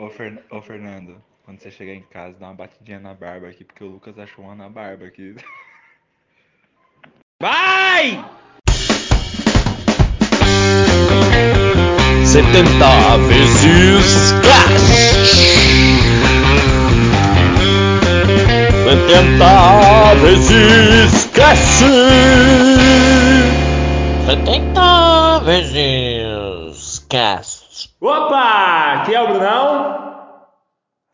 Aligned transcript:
Ô, 0.00 0.08
Fer- 0.08 0.42
ô, 0.50 0.62
Fernando, 0.62 1.22
quando 1.44 1.60
você 1.60 1.70
chegar 1.70 1.92
em 1.92 2.00
casa, 2.00 2.38
dá 2.40 2.46
uma 2.46 2.54
batidinha 2.54 2.98
na 2.98 3.12
barba 3.12 3.48
aqui, 3.48 3.64
porque 3.64 3.84
o 3.84 3.88
Lucas 3.88 4.18
achou 4.18 4.46
uma 4.46 4.54
na 4.54 4.66
barba 4.66 5.04
aqui. 5.04 5.36
Vai! 7.38 8.24
70 12.24 13.18
vezes 13.28 14.32
cash. 14.42 15.20
70 18.84 20.14
vezes 20.22 21.26
cash. 21.34 21.80
70 24.24 25.40
vezes 25.44 26.98
cash. 27.06 27.49
Opa! 28.00 28.92
Aqui 29.02 29.14
é 29.14 29.20
o 29.20 29.28
Brunão. 29.28 30.00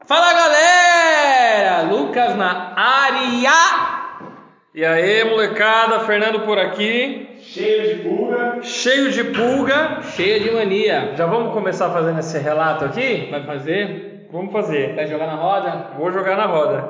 Fala 0.06 0.32
galera! 0.32 1.82
Lucas 1.90 2.36
na 2.36 2.72
área! 2.76 3.86
E 4.72 4.84
aí, 4.84 5.24
molecada, 5.24 6.00
Fernando 6.00 6.40
por 6.40 6.58
aqui, 6.58 7.38
Cheio 7.40 7.96
de 7.96 8.02
pulga. 8.08 8.62
cheio 8.62 9.10
de 9.10 9.24
pulga. 9.24 10.02
Cheia 10.02 10.38
de 10.38 10.50
mania. 10.50 11.14
Já 11.16 11.26
vamos 11.26 11.52
começar 11.54 11.90
fazendo 11.90 12.18
esse 12.20 12.38
relato 12.38 12.84
aqui? 12.84 13.28
Vai 13.30 13.42
fazer? 13.44 14.28
Vamos 14.30 14.52
fazer. 14.52 14.94
Vai 14.94 15.06
jogar 15.06 15.26
na 15.26 15.34
roda? 15.34 15.90
Vou 15.96 16.12
jogar 16.12 16.36
na 16.36 16.46
roda. 16.46 16.88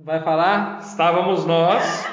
Vai 0.00 0.20
falar? 0.22 0.78
Estávamos 0.80 1.44
nós 1.46 2.08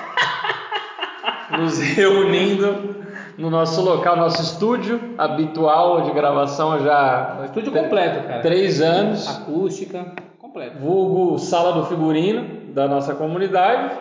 nos 1.58 1.80
reunindo 1.80 2.99
no 3.40 3.50
nosso 3.50 3.82
local, 3.82 4.18
nosso 4.18 4.42
estúdio 4.42 5.16
habitual 5.18 6.02
de 6.02 6.12
gravação 6.12 6.78
já 6.80 7.40
estúdio 7.46 7.72
completo, 7.72 8.28
cara. 8.28 8.42
três 8.42 8.82
anos. 8.82 9.28
Acústica, 9.30 10.14
completo. 10.38 10.78
vulgo 10.78 11.40
sala 11.40 11.72
do 11.72 11.86
figurino 11.86 12.74
da 12.74 12.86
nossa 12.86 13.16
comunidade. 13.16 13.98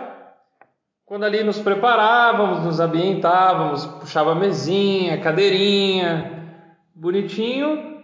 Quando 1.07 1.25
ali 1.25 1.45
nos 1.45 1.59
preparávamos, 1.61 2.65
nos 2.65 2.81
ambientávamos, 2.81 3.87
puxava 3.87 4.33
a 4.33 4.35
mesinha, 4.35 5.21
cadeirinha, 5.21 6.53
bonitinho, 6.93 8.03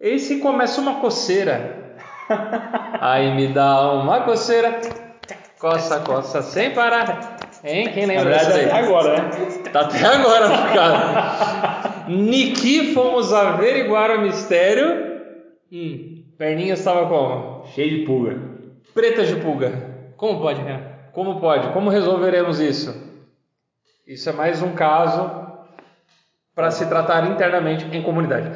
eis 0.00 0.26
que 0.26 0.38
começa 0.38 0.80
uma 0.80 1.00
coceira. 1.00 1.98
Aí 2.98 3.34
me 3.34 3.48
dá 3.48 3.92
uma 3.92 4.22
coceira, 4.22 4.80
coça, 5.60 6.00
coça 6.00 6.40
sem 6.40 6.72
parar. 6.72 7.51
Hein? 7.64 7.90
Quem 7.92 8.06
lembra 8.06 8.24
verdade, 8.24 8.46
dessa 8.46 8.58
daí? 8.58 8.66
até 8.66 8.78
agora, 8.78 9.22
né? 9.22 9.30
Tá 9.72 9.80
até 9.80 10.04
agora, 10.04 10.48
cara. 10.74 12.04
Niki 12.08 12.92
fomos 12.92 13.32
averiguar 13.32 14.10
o 14.10 14.22
mistério. 14.22 15.20
Hum, 15.72 16.24
perninha 16.36 16.74
estava 16.74 17.06
como? 17.06 17.66
Cheio 17.66 18.00
de 18.00 18.04
pulga. 18.04 18.36
Preta 18.92 19.24
de 19.24 19.36
pulga. 19.36 20.12
Como 20.16 20.40
pode, 20.40 20.62
cara? 20.62 21.10
Como 21.12 21.40
pode? 21.40 21.68
Como 21.72 21.88
resolveremos 21.88 22.58
isso? 22.58 22.94
Isso 24.06 24.28
é 24.28 24.32
mais 24.32 24.62
um 24.62 24.72
caso 24.72 25.30
para 26.54 26.70
se 26.70 26.86
tratar 26.86 27.30
internamente 27.30 27.86
em 27.96 28.02
comunidade. 28.02 28.50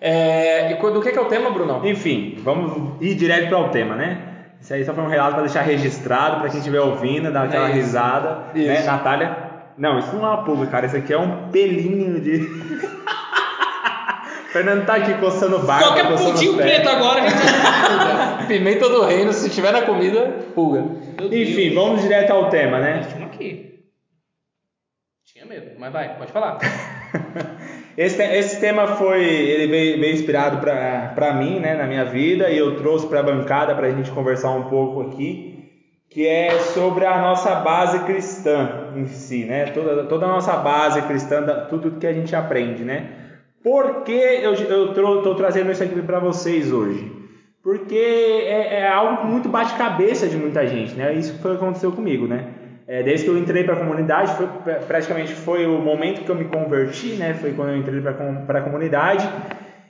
É, 0.00 0.72
e 0.72 0.74
do 0.76 1.00
que, 1.00 1.12
que 1.12 1.18
é 1.18 1.20
o 1.20 1.26
tema, 1.26 1.50
Brunão? 1.50 1.84
Enfim, 1.84 2.36
vamos 2.38 3.00
ir 3.00 3.14
direto 3.14 3.48
para 3.48 3.58
o 3.58 3.68
tema, 3.68 3.94
né? 3.94 4.31
Isso 4.62 4.72
aí 4.72 4.84
só 4.84 4.94
foi 4.94 5.02
um 5.02 5.08
relato 5.08 5.32
para 5.34 5.42
deixar 5.42 5.62
registrado, 5.62 6.38
para 6.40 6.48
quem 6.48 6.58
estiver 6.60 6.80
ouvindo, 6.80 7.32
dar 7.32 7.44
aquela 7.46 7.66
É 7.66 7.70
isso. 7.70 7.78
risada. 7.80 8.44
Né, 8.54 8.74
Isso. 8.78 8.86
Natália? 8.86 9.36
Não, 9.76 9.98
isso 9.98 10.14
não 10.14 10.24
é 10.24 10.28
uma 10.28 10.44
pulga, 10.44 10.66
cara. 10.68 10.86
Isso 10.86 10.96
aqui 10.96 11.12
é 11.12 11.18
um 11.18 11.50
pelinho 11.50 12.20
de. 12.20 12.38
Fernando 14.52 14.86
tá 14.86 14.94
aqui 14.96 15.14
coçando 15.14 15.56
o 15.56 15.62
barco, 15.66 15.88
Qualquer 15.88 16.06
coçando 16.08 16.32
pontinho 16.34 16.54
preto 16.56 16.88
agora, 16.88 17.22
a 17.22 17.28
gente 17.28 17.40
Pimenta 18.46 18.88
do 18.88 19.02
reino, 19.04 19.32
se 19.32 19.50
tiver 19.50 19.72
na 19.72 19.82
comida, 19.82 20.26
pulga. 20.54 20.82
Meu 21.18 21.28
Deus. 21.28 21.48
Enfim, 21.48 21.74
vamos 21.74 22.02
direto 22.02 22.30
ao 22.30 22.48
tema, 22.50 22.78
né? 22.78 23.00
Tinha 23.12 23.26
aqui. 23.26 23.80
Tinha 25.24 25.44
medo, 25.46 25.72
mas 25.78 25.92
vai, 25.92 26.16
pode 26.18 26.30
falar. 26.30 26.58
Esse, 27.96 28.22
esse 28.22 28.58
tema 28.58 28.86
foi, 28.86 29.22
ele 29.22 29.66
veio, 29.66 30.00
veio 30.00 30.14
inspirado 30.14 30.58
para 30.58 31.34
mim, 31.34 31.60
né, 31.60 31.74
na 31.74 31.86
minha 31.86 32.04
vida, 32.04 32.48
e 32.50 32.56
eu 32.56 32.76
trouxe 32.76 33.06
para 33.06 33.20
a 33.20 33.22
bancada 33.22 33.74
para 33.74 33.86
a 33.86 33.90
gente 33.90 34.10
conversar 34.10 34.50
um 34.52 34.64
pouco 34.64 35.02
aqui, 35.02 35.70
que 36.08 36.26
é 36.26 36.58
sobre 36.58 37.04
a 37.04 37.20
nossa 37.20 37.54
base 37.56 37.98
cristã 38.00 38.92
em 38.96 39.06
si, 39.06 39.44
né, 39.44 39.66
toda, 39.66 40.04
toda 40.04 40.24
a 40.24 40.28
nossa 40.28 40.56
base 40.56 41.02
cristã, 41.02 41.66
tudo 41.68 41.98
que 41.98 42.06
a 42.06 42.12
gente 42.12 42.34
aprende, 42.34 42.82
né. 42.82 43.10
Por 43.62 44.02
que 44.02 44.12
eu 44.12 44.54
estou 44.54 45.34
trazendo 45.34 45.70
isso 45.70 45.82
aqui 45.82 46.00
para 46.02 46.18
vocês 46.18 46.72
hoje? 46.72 47.12
Porque 47.62 47.94
é, 47.94 48.80
é 48.80 48.88
algo 48.88 49.26
muito 49.26 49.48
bate-cabeça 49.48 50.26
de 50.26 50.36
muita 50.36 50.66
gente, 50.66 50.94
né, 50.94 51.12
isso 51.12 51.38
foi 51.40 51.52
o 51.52 51.58
que 51.58 51.62
aconteceu 51.62 51.92
comigo, 51.92 52.26
né. 52.26 52.46
É, 52.88 53.02
desde 53.02 53.24
que 53.24 53.30
eu 53.30 53.38
entrei 53.38 53.64
para 53.64 53.74
a 53.74 53.78
comunidade, 53.78 54.32
foi, 54.34 54.46
pra- 54.64 54.74
praticamente 54.86 55.32
foi 55.34 55.66
o 55.66 55.78
momento 55.80 56.22
que 56.24 56.28
eu 56.30 56.34
me 56.34 56.44
converti, 56.46 57.14
né? 57.14 57.34
Foi 57.34 57.52
quando 57.52 57.70
eu 57.70 57.76
entrei 57.76 58.00
para 58.00 58.58
a 58.58 58.62
comunidade. 58.62 59.28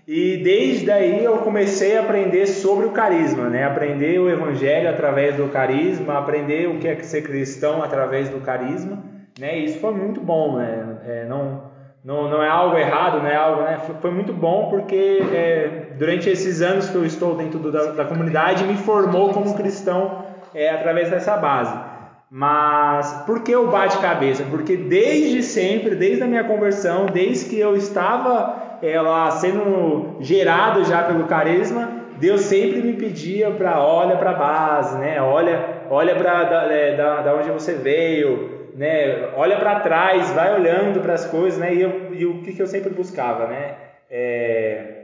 E 0.06 0.38
desde 0.38 0.90
aí 0.90 1.24
eu 1.24 1.38
comecei 1.38 1.96
a 1.96 2.00
aprender 2.00 2.46
sobre 2.46 2.86
o 2.86 2.90
carisma, 2.90 3.48
né? 3.48 3.64
Aprender 3.64 4.18
o 4.18 4.28
evangelho 4.28 4.90
através 4.90 5.36
do 5.36 5.48
carisma, 5.48 6.18
aprender 6.18 6.68
o 6.68 6.78
que 6.78 6.88
é 6.88 6.96
ser 7.02 7.22
cristão 7.22 7.82
através 7.82 8.28
do 8.28 8.40
carisma, 8.40 8.98
né? 9.38 9.58
E 9.60 9.64
isso 9.64 9.78
foi 9.78 9.92
muito 9.94 10.20
bom, 10.20 10.56
né? 10.58 10.96
É, 11.06 11.24
não, 11.28 11.62
não, 12.04 12.28
não 12.28 12.42
é 12.42 12.48
algo 12.48 12.76
errado, 12.76 13.20
não 13.22 13.28
é 13.28 13.36
algo, 13.36 13.62
né? 13.62 13.78
Foi 14.00 14.10
muito 14.10 14.32
bom 14.32 14.68
porque 14.70 15.22
é, 15.32 15.92
durante 15.96 16.28
esses 16.28 16.60
anos 16.60 16.90
que 16.90 16.96
eu 16.96 17.06
estou 17.06 17.36
dentro 17.36 17.58
do- 17.60 17.70
da, 17.70 17.92
da 17.92 18.04
comunidade 18.04 18.64
me 18.64 18.74
formou 18.76 19.30
como 19.32 19.54
cristão 19.54 20.24
é, 20.52 20.68
através 20.68 21.10
dessa 21.10 21.36
base. 21.36 21.91
Mas 22.34 23.24
por 23.26 23.42
que 23.42 23.54
o 23.54 23.66
bate-cabeça? 23.66 24.42
Porque 24.44 24.74
desde 24.74 25.42
sempre, 25.42 25.94
desde 25.94 26.22
a 26.22 26.26
minha 26.26 26.44
conversão, 26.44 27.04
desde 27.04 27.50
que 27.50 27.60
eu 27.60 27.76
estava 27.76 28.78
é, 28.80 28.98
lá 28.98 29.30
sendo 29.32 30.16
gerado 30.18 30.82
já 30.82 31.02
pelo 31.02 31.24
carisma, 31.24 31.90
Deus 32.16 32.40
sempre 32.40 32.80
me 32.80 32.94
pedia 32.94 33.50
para 33.50 33.84
olha 33.84 34.16
para 34.16 34.30
a 34.30 34.34
base, 34.34 34.96
né? 34.96 35.20
Olha, 35.20 35.82
olha 35.90 36.14
para 36.14 36.44
da, 36.44 36.72
é, 36.72 36.96
da, 36.96 37.20
da 37.20 37.34
onde 37.34 37.50
você 37.50 37.74
veio, 37.74 38.70
né? 38.76 39.28
Olha 39.36 39.58
para 39.58 39.80
trás, 39.80 40.30
vai 40.30 40.54
olhando 40.54 41.02
para 41.02 41.12
as 41.12 41.26
coisas, 41.26 41.58
né? 41.58 41.74
E, 41.74 41.82
eu, 41.82 42.14
e 42.14 42.24
o 42.24 42.40
que, 42.40 42.54
que 42.54 42.62
eu 42.62 42.66
sempre 42.66 42.94
buscava, 42.94 43.46
né? 43.46 43.74
É, 44.10 45.02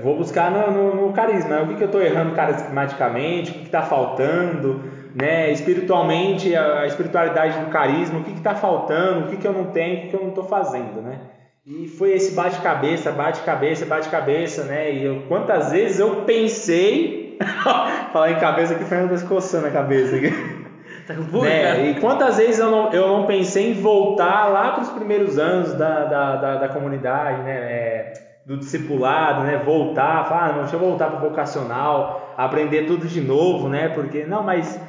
vou 0.00 0.16
buscar 0.16 0.48
no, 0.52 0.70
no, 0.70 1.06
no 1.08 1.12
carisma, 1.12 1.62
o 1.62 1.66
que, 1.66 1.74
que 1.74 1.82
eu 1.82 1.86
estou 1.86 2.00
errando 2.00 2.36
carismaticamente, 2.36 3.50
o 3.50 3.54
que 3.54 3.66
está 3.66 3.82
faltando, 3.82 4.80
né? 5.14 5.50
espiritualmente, 5.52 6.54
a, 6.54 6.80
a 6.80 6.86
espiritualidade 6.86 7.58
do 7.58 7.70
carisma, 7.70 8.20
o 8.20 8.24
que 8.24 8.32
está 8.32 8.54
faltando, 8.54 9.26
o 9.26 9.28
que, 9.28 9.36
que 9.36 9.46
eu 9.46 9.52
não 9.52 9.66
tenho, 9.66 9.98
o 9.98 10.00
que, 10.02 10.08
que 10.08 10.14
eu 10.14 10.20
não 10.20 10.28
estou 10.30 10.44
fazendo. 10.44 11.00
Né? 11.02 11.18
E 11.66 11.88
foi 11.88 12.12
esse 12.12 12.34
bate-cabeça, 12.34 13.12
bate-cabeça, 13.12 13.84
bate-cabeça, 13.86 14.64
né? 14.64 14.92
E 14.92 15.04
eu, 15.04 15.22
quantas 15.28 15.70
vezes 15.70 16.00
eu 16.00 16.22
pensei, 16.22 17.38
falar 18.12 18.32
em 18.32 18.38
cabeça 18.38 18.74
que 18.74 18.82
o 18.82 18.86
Fernando 18.86 19.12
está 19.12 19.28
coçando 19.28 19.66
a 19.66 19.70
cabeça 19.70 20.16
aqui. 20.16 20.32
Tá 21.06 21.14
com 21.14 21.42
Né? 21.42 21.90
E 21.90 22.00
quantas 22.00 22.36
vezes 22.36 22.60
eu 22.60 22.70
não, 22.70 22.92
eu 22.92 23.08
não 23.08 23.26
pensei 23.26 23.70
em 23.70 23.74
voltar 23.74 24.46
lá 24.46 24.72
para 24.72 24.82
os 24.82 24.90
primeiros 24.90 25.38
anos 25.38 25.72
da, 25.74 26.04
da, 26.04 26.36
da, 26.36 26.56
da 26.56 26.68
comunidade, 26.68 27.42
né? 27.42 27.52
É, 27.52 28.12
do 28.46 28.56
discipulado, 28.56 29.42
né? 29.42 29.56
Voltar, 29.56 30.24
falar, 30.28 30.44
ah, 30.44 30.52
não, 30.52 30.60
deixa 30.60 30.76
eu 30.76 30.80
voltar 30.80 31.08
para 31.08 31.18
o 31.18 31.28
vocacional, 31.28 32.34
aprender 32.36 32.86
tudo 32.86 33.08
de 33.08 33.20
novo, 33.20 33.68
né? 33.68 33.88
Porque, 33.88 34.24
não, 34.24 34.42
mas 34.42 34.80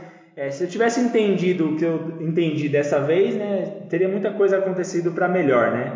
é, 0.42 0.50
se 0.50 0.64
eu 0.64 0.68
tivesse 0.68 1.00
entendido 1.00 1.70
o 1.70 1.76
que 1.76 1.86
eu 1.86 2.18
entendi 2.20 2.68
dessa 2.68 3.00
vez, 3.00 3.36
né? 3.36 3.74
Teria 3.88 4.10
muita 4.10 4.32
coisa 4.32 4.58
acontecido 4.58 5.12
para 5.12 5.28
melhor, 5.28 5.70
né? 5.70 5.94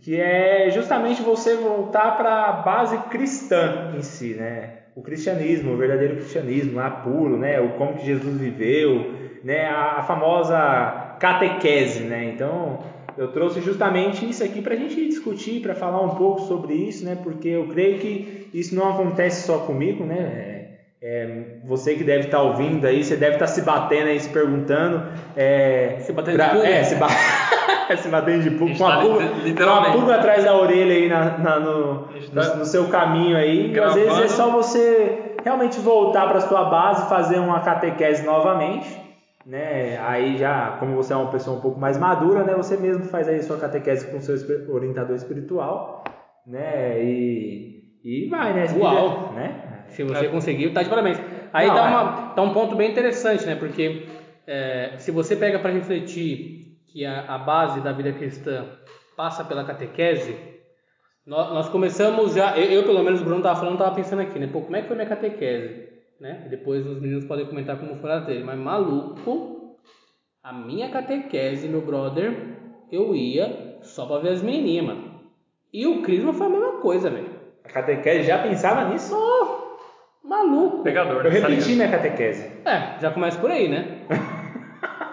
Que 0.00 0.18
é 0.18 0.70
justamente 0.70 1.20
você 1.20 1.56
voltar 1.56 2.16
para 2.16 2.46
a 2.46 2.52
base 2.52 2.96
cristã 3.10 3.92
em 3.94 4.00
si, 4.00 4.32
né? 4.32 4.70
O 4.96 5.02
cristianismo, 5.02 5.74
o 5.74 5.76
verdadeiro 5.76 6.16
cristianismo, 6.16 6.76
lá 6.76 6.88
puro, 6.88 7.36
né? 7.36 7.60
O 7.60 7.74
como 7.74 7.92
que 7.92 8.06
Jesus 8.06 8.34
viveu, 8.40 9.12
né? 9.44 9.66
A, 9.66 9.98
a 9.98 10.02
famosa 10.04 11.16
catequese, 11.20 12.04
né? 12.04 12.32
Então, 12.34 12.78
eu 13.18 13.28
trouxe 13.28 13.60
justamente 13.60 14.26
isso 14.26 14.42
aqui 14.42 14.62
para 14.62 14.72
a 14.72 14.78
gente 14.78 15.06
discutir, 15.06 15.60
para 15.60 15.74
falar 15.74 16.00
um 16.00 16.14
pouco 16.14 16.40
sobre 16.40 16.72
isso, 16.72 17.04
né? 17.04 17.18
Porque 17.22 17.48
eu 17.48 17.68
creio 17.68 17.98
que 17.98 18.48
isso 18.54 18.74
não 18.74 18.88
acontece 18.88 19.46
só 19.46 19.58
comigo, 19.58 20.02
né? 20.02 20.51
É, 21.04 21.56
você 21.64 21.94
que 21.96 22.04
deve 22.04 22.26
estar 22.26 22.40
ouvindo 22.42 22.86
aí, 22.86 23.02
você 23.02 23.16
deve 23.16 23.32
estar 23.34 23.48
se 23.48 23.60
batendo 23.62 24.06
aí, 24.08 24.20
se 24.20 24.28
perguntando. 24.30 25.02
É, 25.36 25.96
Se 26.00 26.12
batendo 26.12 26.36
pra- 26.36 26.46
de 26.48 26.52
pulga? 26.54 26.68
É, 26.68 26.84
se, 26.84 26.94
ba... 26.94 27.08
se 27.96 28.08
batendo 28.08 28.42
de 28.44 28.50
pulga. 28.52 28.74
Com 28.78 28.86
a 28.86 28.88
Está 28.90 29.00
pulga, 29.00 29.24
li- 29.24 29.30
com 29.30 29.40
a 29.40 29.42
literalmente. 29.44 29.96
pulga 29.98 30.14
atrás 30.14 30.44
da 30.44 30.54
orelha 30.56 30.94
aí 30.94 31.08
na, 31.08 31.38
na- 31.38 31.58
no, 31.60 31.94
no, 32.06 32.56
no 32.58 32.64
seu 32.64 32.86
caminho 32.88 33.36
aí. 33.36 33.76
Às 33.80 33.94
vezes 33.96 34.18
é 34.20 34.28
só 34.28 34.50
você 34.50 35.34
realmente 35.44 35.80
voltar 35.80 36.28
para 36.28 36.40
sua 36.42 36.64
base, 36.66 37.08
fazer 37.08 37.38
uma 37.40 37.58
catequese 37.60 38.24
novamente 38.24 39.02
né? 39.44 39.98
Aí 40.06 40.36
já, 40.36 40.76
como 40.78 40.94
você 40.94 41.12
é 41.12 41.16
uma 41.16 41.32
pessoa 41.32 41.56
um 41.58 41.60
pouco 41.60 41.80
mais 41.80 41.98
madura, 41.98 42.44
né? 42.44 42.54
Você 42.54 42.76
mesmo 42.76 43.06
faz 43.06 43.26
aí 43.28 43.42
sua 43.42 43.56
catequese 43.58 44.06
com 44.06 44.18
o 44.18 44.20
seu 44.22 44.36
orientador 44.72 45.16
espiritual, 45.16 46.04
né? 46.46 47.02
E, 47.02 47.82
e 48.04 48.28
vai, 48.30 48.52
né? 48.54 48.66
Uau. 48.78 49.32
né? 49.34 49.52
Se 49.92 50.02
você 50.02 50.28
conseguiu, 50.28 50.72
tá 50.72 50.82
de 50.82 50.88
parabéns. 50.88 51.18
Aí 51.52 51.68
Não, 51.68 51.74
tá, 51.74 51.86
é. 51.86 51.88
uma, 51.88 52.28
tá 52.34 52.42
um 52.42 52.52
ponto 52.52 52.74
bem 52.74 52.90
interessante, 52.90 53.44
né? 53.46 53.54
Porque 53.54 54.06
é, 54.46 54.94
se 54.98 55.10
você 55.10 55.36
pega 55.36 55.58
para 55.58 55.70
refletir 55.70 56.78
que 56.86 57.04
a, 57.04 57.34
a 57.34 57.38
base 57.38 57.80
da 57.80 57.92
vida 57.92 58.12
cristã 58.12 58.66
passa 59.16 59.44
pela 59.44 59.64
catequese, 59.64 60.36
nós, 61.26 61.52
nós 61.52 61.68
começamos 61.68 62.34
já, 62.34 62.56
eu, 62.58 62.70
eu, 62.70 62.82
pelo 62.84 63.02
menos 63.02 63.20
o 63.20 63.24
Bruno 63.24 63.42
tava 63.42 63.60
falando, 63.60 63.78
tava 63.78 63.94
pensando 63.94 64.22
aqui, 64.22 64.38
né? 64.38 64.48
Pô, 64.50 64.62
como 64.62 64.76
é 64.76 64.82
que 64.82 64.88
foi 64.88 64.96
minha 64.96 65.08
catequese? 65.08 65.88
Né? 66.20 66.46
Depois 66.48 66.86
os 66.86 67.00
meninos 67.00 67.24
podem 67.24 67.46
comentar 67.46 67.78
como 67.78 67.96
foi 67.96 68.10
a 68.10 68.18
dele. 68.18 68.44
Mas 68.44 68.58
maluco, 68.58 69.76
a 70.42 70.52
minha 70.52 70.88
catequese, 70.88 71.68
meu 71.68 71.82
brother, 71.82 72.56
eu 72.90 73.14
ia 73.14 73.78
só 73.82 74.06
pra 74.06 74.18
ver 74.18 74.30
as 74.30 74.42
menininhas, 74.42 74.86
mano. 74.86 75.12
E 75.72 75.86
o 75.86 76.02
Crisma 76.02 76.32
foi 76.32 76.46
a 76.46 76.50
mesma 76.50 76.72
coisa, 76.80 77.10
velho. 77.10 77.30
A 77.64 77.68
catequese 77.68 78.26
já 78.26 78.42
pensava 78.42 78.88
nisso? 78.88 79.14
Maluco. 80.24 80.82
Pegador. 80.82 81.24
Eu 81.24 81.30
né? 81.30 81.38
repeti 81.40 81.60
Sabe? 81.62 81.74
minha 81.74 81.88
catequese. 81.88 82.50
É, 82.64 83.00
já 83.00 83.10
começa 83.10 83.38
por 83.38 83.50
aí, 83.50 83.68
né? 83.68 83.84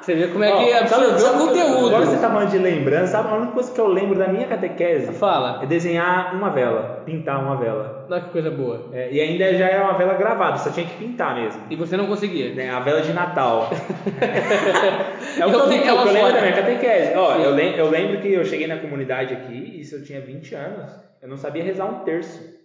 Você 0.02 0.16
vê 0.16 0.28
como 0.30 0.44
é 0.44 0.48
que 0.52 0.74
absorveu 0.74 1.10
sabe- 1.10 1.22
sabe 1.22 1.44
o 1.44 1.48
conteúdo. 1.48 1.88
Agora 1.88 2.06
você 2.06 2.18
tá 2.18 2.30
falando 2.32 2.50
de 2.50 2.58
lembrança, 2.58 3.12
sabe 3.12 3.30
a 3.30 3.36
única 3.36 3.52
coisa 3.52 3.72
que 3.72 3.80
eu 3.80 3.88
lembro 3.88 4.18
da 4.18 4.28
minha 4.30 4.48
catequese 4.48 5.12
Fala. 5.12 5.60
é 5.62 5.66
desenhar 5.68 6.34
uma 6.36 6.50
vela, 6.50 7.04
pintar 7.06 7.44
uma 7.44 7.58
vela. 7.58 8.08
Olha 8.10 8.22
que 8.22 8.30
coisa 8.32 8.50
boa. 8.50 8.90
É, 8.94 9.12
e 9.12 9.20
ainda 9.20 9.54
já 9.56 9.68
era 9.68 9.84
uma 9.84 9.98
vela 9.98 10.14
gravada, 10.16 10.58
só 10.58 10.72
tinha 10.72 10.86
que 10.88 10.96
pintar 10.96 11.36
mesmo. 11.36 11.62
E 11.70 11.76
você 11.76 11.98
não 11.98 12.08
conseguia. 12.08 12.54
né, 12.56 12.72
a 12.72 12.80
vela 12.80 13.02
de 13.02 13.12
Natal. 13.14 13.70
é 15.38 15.46
o 15.46 15.50
que 15.50 15.56
Eu 15.56 15.60
eu, 15.60 15.72
é 15.72 15.80
que 15.82 15.88
eu 15.90 16.04
lembro 16.14 16.34
da 16.34 16.42
minha 16.42 16.54
catequese. 16.54 17.14
Ó, 17.16 17.36
eu, 17.36 17.52
lem- 17.52 17.76
eu 17.76 17.90
lembro 17.90 18.22
que 18.22 18.32
eu 18.32 18.46
cheguei 18.46 18.68
na 18.68 18.78
comunidade 18.78 19.34
aqui, 19.34 19.82
isso 19.82 19.96
eu 19.96 20.04
tinha 20.04 20.22
20 20.22 20.56
anos, 20.56 20.90
eu 21.22 21.28
não 21.28 21.38
sabia 21.38 21.64
rezar 21.64 21.86
um 21.86 22.00
terço. 22.06 22.59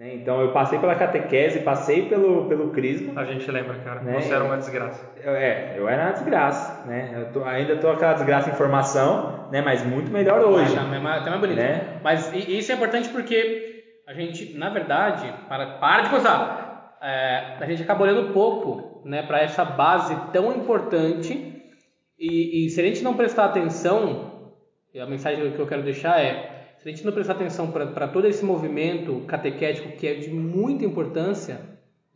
Né? 0.00 0.14
Então 0.14 0.40
eu 0.40 0.50
passei 0.52 0.78
pela 0.78 0.94
catequese, 0.94 1.60
passei 1.60 2.08
pelo, 2.08 2.46
pelo 2.48 2.70
crisma. 2.70 3.20
A 3.20 3.24
gente 3.26 3.48
lembra, 3.50 3.74
cara. 3.84 4.00
Né? 4.00 4.14
Você 4.20 4.32
era 4.32 4.42
uma 4.42 4.56
desgraça. 4.56 5.04
Eu- 5.22 5.34
é, 5.34 5.74
eu 5.76 5.86
era 5.88 6.04
uma 6.04 6.12
desgraça, 6.12 6.86
né? 6.86 7.10
Eu 7.14 7.32
tô- 7.32 7.44
ainda 7.44 7.76
tô 7.76 7.90
aquela 7.90 8.14
desgraça 8.14 8.48
em 8.48 8.54
formação, 8.54 9.48
né? 9.52 9.60
Mas 9.60 9.84
muito 9.84 10.10
melhor 10.10 10.40
hoje. 10.42 10.74
Tá 10.74 10.82
mais, 10.84 11.22
tá 11.24 11.28
mais 11.30 11.40
bonito. 11.40 11.58
Né? 11.58 12.00
Mas 12.02 12.32
isso 12.34 12.72
é 12.72 12.74
importante 12.74 13.10
porque 13.10 13.84
a 14.08 14.14
gente, 14.14 14.56
na 14.56 14.70
verdade, 14.70 15.32
para, 15.48 15.66
para 15.78 16.02
de 16.02 16.08
coçar. 16.10 16.96
É, 17.02 17.56
a 17.60 17.66
gente 17.66 17.82
acaba 17.82 18.02
olhando 18.02 18.32
pouco 18.32 19.02
né, 19.06 19.22
para 19.22 19.40
essa 19.40 19.64
base 19.64 20.14
tão 20.32 20.50
importante. 20.56 21.62
E, 22.18 22.66
e 22.66 22.70
se 22.70 22.80
a 22.80 22.84
gente 22.84 23.02
não 23.02 23.14
prestar 23.14 23.44
atenção, 23.46 24.30
a 24.98 25.06
mensagem 25.06 25.52
que 25.52 25.58
eu 25.58 25.66
quero 25.66 25.82
deixar 25.82 26.20
é: 26.20 26.59
se 26.80 26.88
a 26.88 26.90
gente 26.90 27.04
não 27.04 27.12
prestar 27.12 27.34
atenção 27.34 27.70
para 27.70 28.08
todo 28.08 28.26
esse 28.26 28.42
movimento 28.42 29.20
catequético 29.26 29.98
que 29.98 30.06
é 30.06 30.14
de 30.14 30.30
muita 30.30 30.82
importância, 30.82 31.60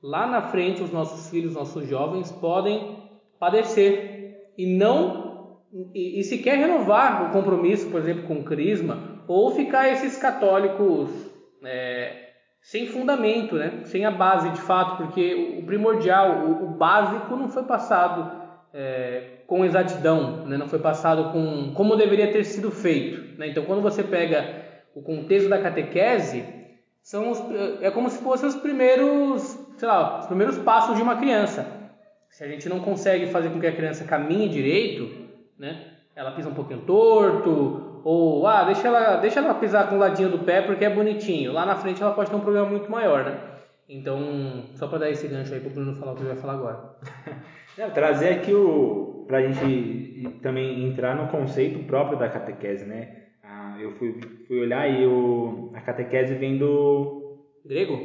lá 0.03 0.27
na 0.27 0.41
frente 0.41 0.83
os 0.83 0.91
nossos 0.91 1.29
filhos, 1.29 1.55
nossos 1.55 1.87
jovens 1.87 2.33
podem 2.33 2.97
padecer 3.39 4.53
e 4.57 4.67
não 4.67 5.59
e, 5.95 6.19
e 6.19 6.25
sequer 6.25 6.57
renovar 6.57 7.29
o 7.29 7.33
compromisso, 7.33 7.91
por 7.91 8.01
exemplo, 8.01 8.23
com 8.23 8.37
o 8.37 8.45
crisma 8.45 9.23
ou 9.29 9.51
ficar 9.51 9.91
esses 9.91 10.17
católicos 10.17 11.11
é, 11.63 12.31
sem 12.63 12.87
fundamento, 12.87 13.57
né? 13.57 13.83
sem 13.85 14.07
a 14.07 14.11
base 14.11 14.49
de 14.49 14.61
fato, 14.63 14.97
porque 14.97 15.59
o 15.59 15.67
primordial, 15.67 16.47
o, 16.47 16.65
o 16.65 16.69
básico 16.69 17.37
não 17.37 17.51
foi 17.51 17.65
passado 17.65 18.44
é, 18.75 19.23
com 19.47 19.65
exatidão, 19.65 20.45
né? 20.47 20.57
não 20.57 20.69
foi 20.69 20.81
passado 20.81 21.31
com 21.33 21.73
como 21.75 21.97
deveria 21.97 22.33
ter 22.33 22.45
sido 22.45 22.73
feito. 22.73 23.39
Né? 23.39 23.49
Então, 23.49 23.65
quando 23.65 23.81
você 23.81 24.03
pega 24.03 24.65
o 24.95 25.01
contexto 25.01 25.49
da 25.49 25.61
catequese, 25.61 26.45
são 27.01 27.31
os, 27.31 27.41
é 27.81 27.91
como 27.91 28.11
se 28.11 28.21
fossem 28.23 28.49
os 28.49 28.57
primeiros, 28.57 29.43
sei 29.77 29.87
lá, 29.87 30.19
os 30.19 30.27
primeiros 30.27 30.59
passos 30.59 30.97
de 30.97 31.03
uma 31.03 31.17
criança. 31.17 31.67
Se 32.31 32.43
a 32.43 32.49
gente 32.49 32.69
não 32.69 32.81
consegue 32.81 33.29
fazer 33.29 33.51
com 33.51 33.61
que 33.61 33.67
a 33.67 33.73
criança 33.73 34.05
caminhe 34.05 34.49
direito, 34.49 35.09
né? 35.57 35.93
Ela 36.17 36.33
pisa 36.33 36.49
um 36.49 36.55
pouquinho 36.55 36.81
torto, 36.81 38.01
ou 38.05 38.47
ah, 38.47 38.65
deixa 38.65 38.89
ela, 38.89 39.17
deixa 39.17 39.41
ela 39.41 39.55
pisar 39.55 39.89
com 39.89 39.97
o 39.97 39.99
ladinho 39.99 40.31
do 40.31 40.41
pé 40.41 40.63
porque 40.63 40.85
é 40.85 40.91
bonitinho. 40.91 41.53
Lá 41.53 41.65
na 41.65 41.77
frente 41.77 42.03
ela 42.03 42.13
pode 42.13 42.31
ter 42.31 42.37
um 42.37 42.41
problema 42.41 42.69
muito 42.69 42.91
maior, 42.91 43.25
né? 43.25 43.39
Então, 43.89 44.65
só 44.75 44.89
para 44.89 44.99
dar 44.99 45.11
esse 45.11 45.29
gancho 45.29 45.53
aí 45.55 45.61
pro 45.61 45.71
Bruno 45.71 45.95
falar 45.97 46.13
o 46.13 46.15
que 46.17 46.23
ele 46.23 46.31
vai 46.31 46.39
falar 46.39 46.55
agora. 46.55 46.97
Não, 47.77 47.91
trazer 47.91 48.31
aqui 48.31 48.53
o 48.53 49.25
pra 49.27 49.41
gente 49.43 50.39
também 50.43 50.85
entrar 50.85 51.17
no 51.17 51.29
conceito 51.29 51.79
próprio 51.87 52.19
da 52.19 52.29
catequese, 52.29 52.85
né? 52.85 53.23
Ah, 53.43 53.77
eu 53.81 53.93
fui, 53.93 54.21
fui 54.47 54.61
olhar 54.61 54.89
e 54.89 55.07
o, 55.07 55.71
a 55.75 55.81
catequese 55.81 56.35
vem 56.35 56.59
do, 56.59 57.25
Grego? 57.65 57.99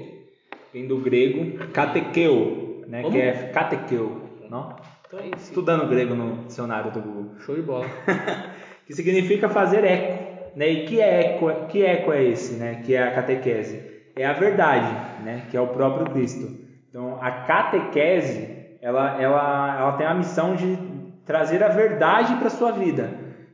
vem 0.74 0.88
do 0.88 0.98
grego 0.98 1.58
catequeu, 1.74 2.84
né? 2.88 3.02
Como? 3.02 3.14
Que 3.14 3.22
é 3.22 3.52
catequeu, 3.54 4.22
não? 4.50 4.76
Aí 5.14 5.32
sim. 5.38 5.50
estudando 5.50 5.90
grego 5.90 6.14
no 6.14 6.46
dicionário 6.46 6.92
do 6.92 7.02
Google. 7.02 7.40
Show 7.40 7.56
de 7.56 7.62
bola. 7.62 7.86
que 8.86 8.94
significa 8.94 9.50
fazer 9.50 9.84
eco, 9.84 10.58
né? 10.58 10.70
E 10.70 10.86
que 10.86 11.02
eco, 11.02 11.68
que 11.68 11.84
eco 11.84 12.14
é 12.14 12.24
esse, 12.24 12.54
né? 12.54 12.82
Que 12.86 12.96
é 12.96 13.04
a 13.04 13.12
catequese? 13.12 13.82
É 14.16 14.26
a 14.26 14.34
verdade, 14.34 15.24
né? 15.24 15.48
Que 15.50 15.58
é 15.58 15.62
o 15.62 15.68
próprio 15.68 16.10
Cristo. 16.12 16.48
Então, 16.88 17.18
a 17.22 17.32
catequese, 17.32 18.59
ela, 18.82 19.22
ela, 19.22 19.80
ela 19.80 19.92
tem 19.94 20.08
a 20.08 20.14
missão 20.14 20.56
de 20.56 20.78
trazer 21.26 21.64
a 21.64 21.70
verdade 21.70 22.36
para 22.36 22.50
sua 22.50 22.72
vida, 22.72 23.10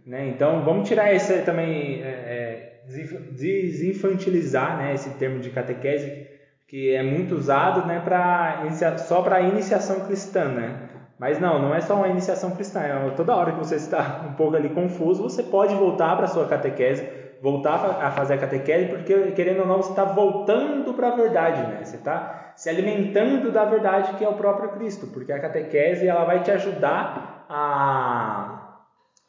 né? 0.05 0.27
Então, 0.29 0.63
vamos 0.63 0.87
tirar 0.87 1.13
esse 1.13 1.41
também, 1.41 2.01
é, 2.01 2.07
é, 2.07 2.81
desinf- 2.85 3.31
desinfantilizar, 3.31 4.77
né? 4.77 4.93
Esse 4.93 5.09
termo 5.11 5.39
de 5.39 5.49
catequese 5.49 6.25
que 6.67 6.93
é 6.93 7.03
muito 7.03 7.35
usado, 7.35 7.85
né? 7.85 7.99
Para 7.99 8.63
só 8.97 9.21
para 9.21 9.41
iniciação 9.41 10.01
cristã, 10.01 10.45
né? 10.45 10.89
Mas 11.17 11.39
não, 11.39 11.61
não 11.61 11.73
é 11.73 11.81
só 11.81 11.95
uma 11.95 12.07
iniciação 12.07 12.51
cristã. 12.51 12.81
É 12.81 13.09
toda 13.11 13.35
hora 13.35 13.53
que 13.53 13.59
você 13.59 13.75
está 13.75 14.25
um 14.29 14.33
pouco 14.35 14.55
ali 14.55 14.69
confuso, 14.69 15.23
você 15.23 15.43
pode 15.43 15.73
voltar 15.75 16.15
para 16.15 16.25
a 16.25 16.29
sua 16.29 16.45
catequese, 16.47 17.07
voltar 17.45 17.75
a 17.75 17.77
fa- 17.79 18.07
a 18.07 18.11
fazer 18.11 18.33
a 18.33 18.37
catequese, 18.39 18.87
porque 18.89 19.13
querendo 19.37 19.61
ou 19.61 19.67
não, 19.67 19.77
você 19.81 19.91
está 19.91 20.03
voltando 20.03 20.93
para 20.95 21.09
a 21.09 21.15
verdade, 21.15 21.61
né? 21.61 21.83
Você 21.83 21.97
está 21.97 22.51
se 22.55 22.67
alimentando 22.69 23.51
da 23.51 23.65
verdade 23.65 24.17
que 24.17 24.23
é 24.23 24.27
o 24.29 24.33
próprio 24.33 24.69
Cristo, 24.71 25.05
porque 25.13 25.31
a 25.31 25.39
catequese 25.39 26.07
ela 26.07 26.25
vai 26.25 26.41
te 26.41 26.49
ajudar 26.49 27.45
a, 27.47 28.79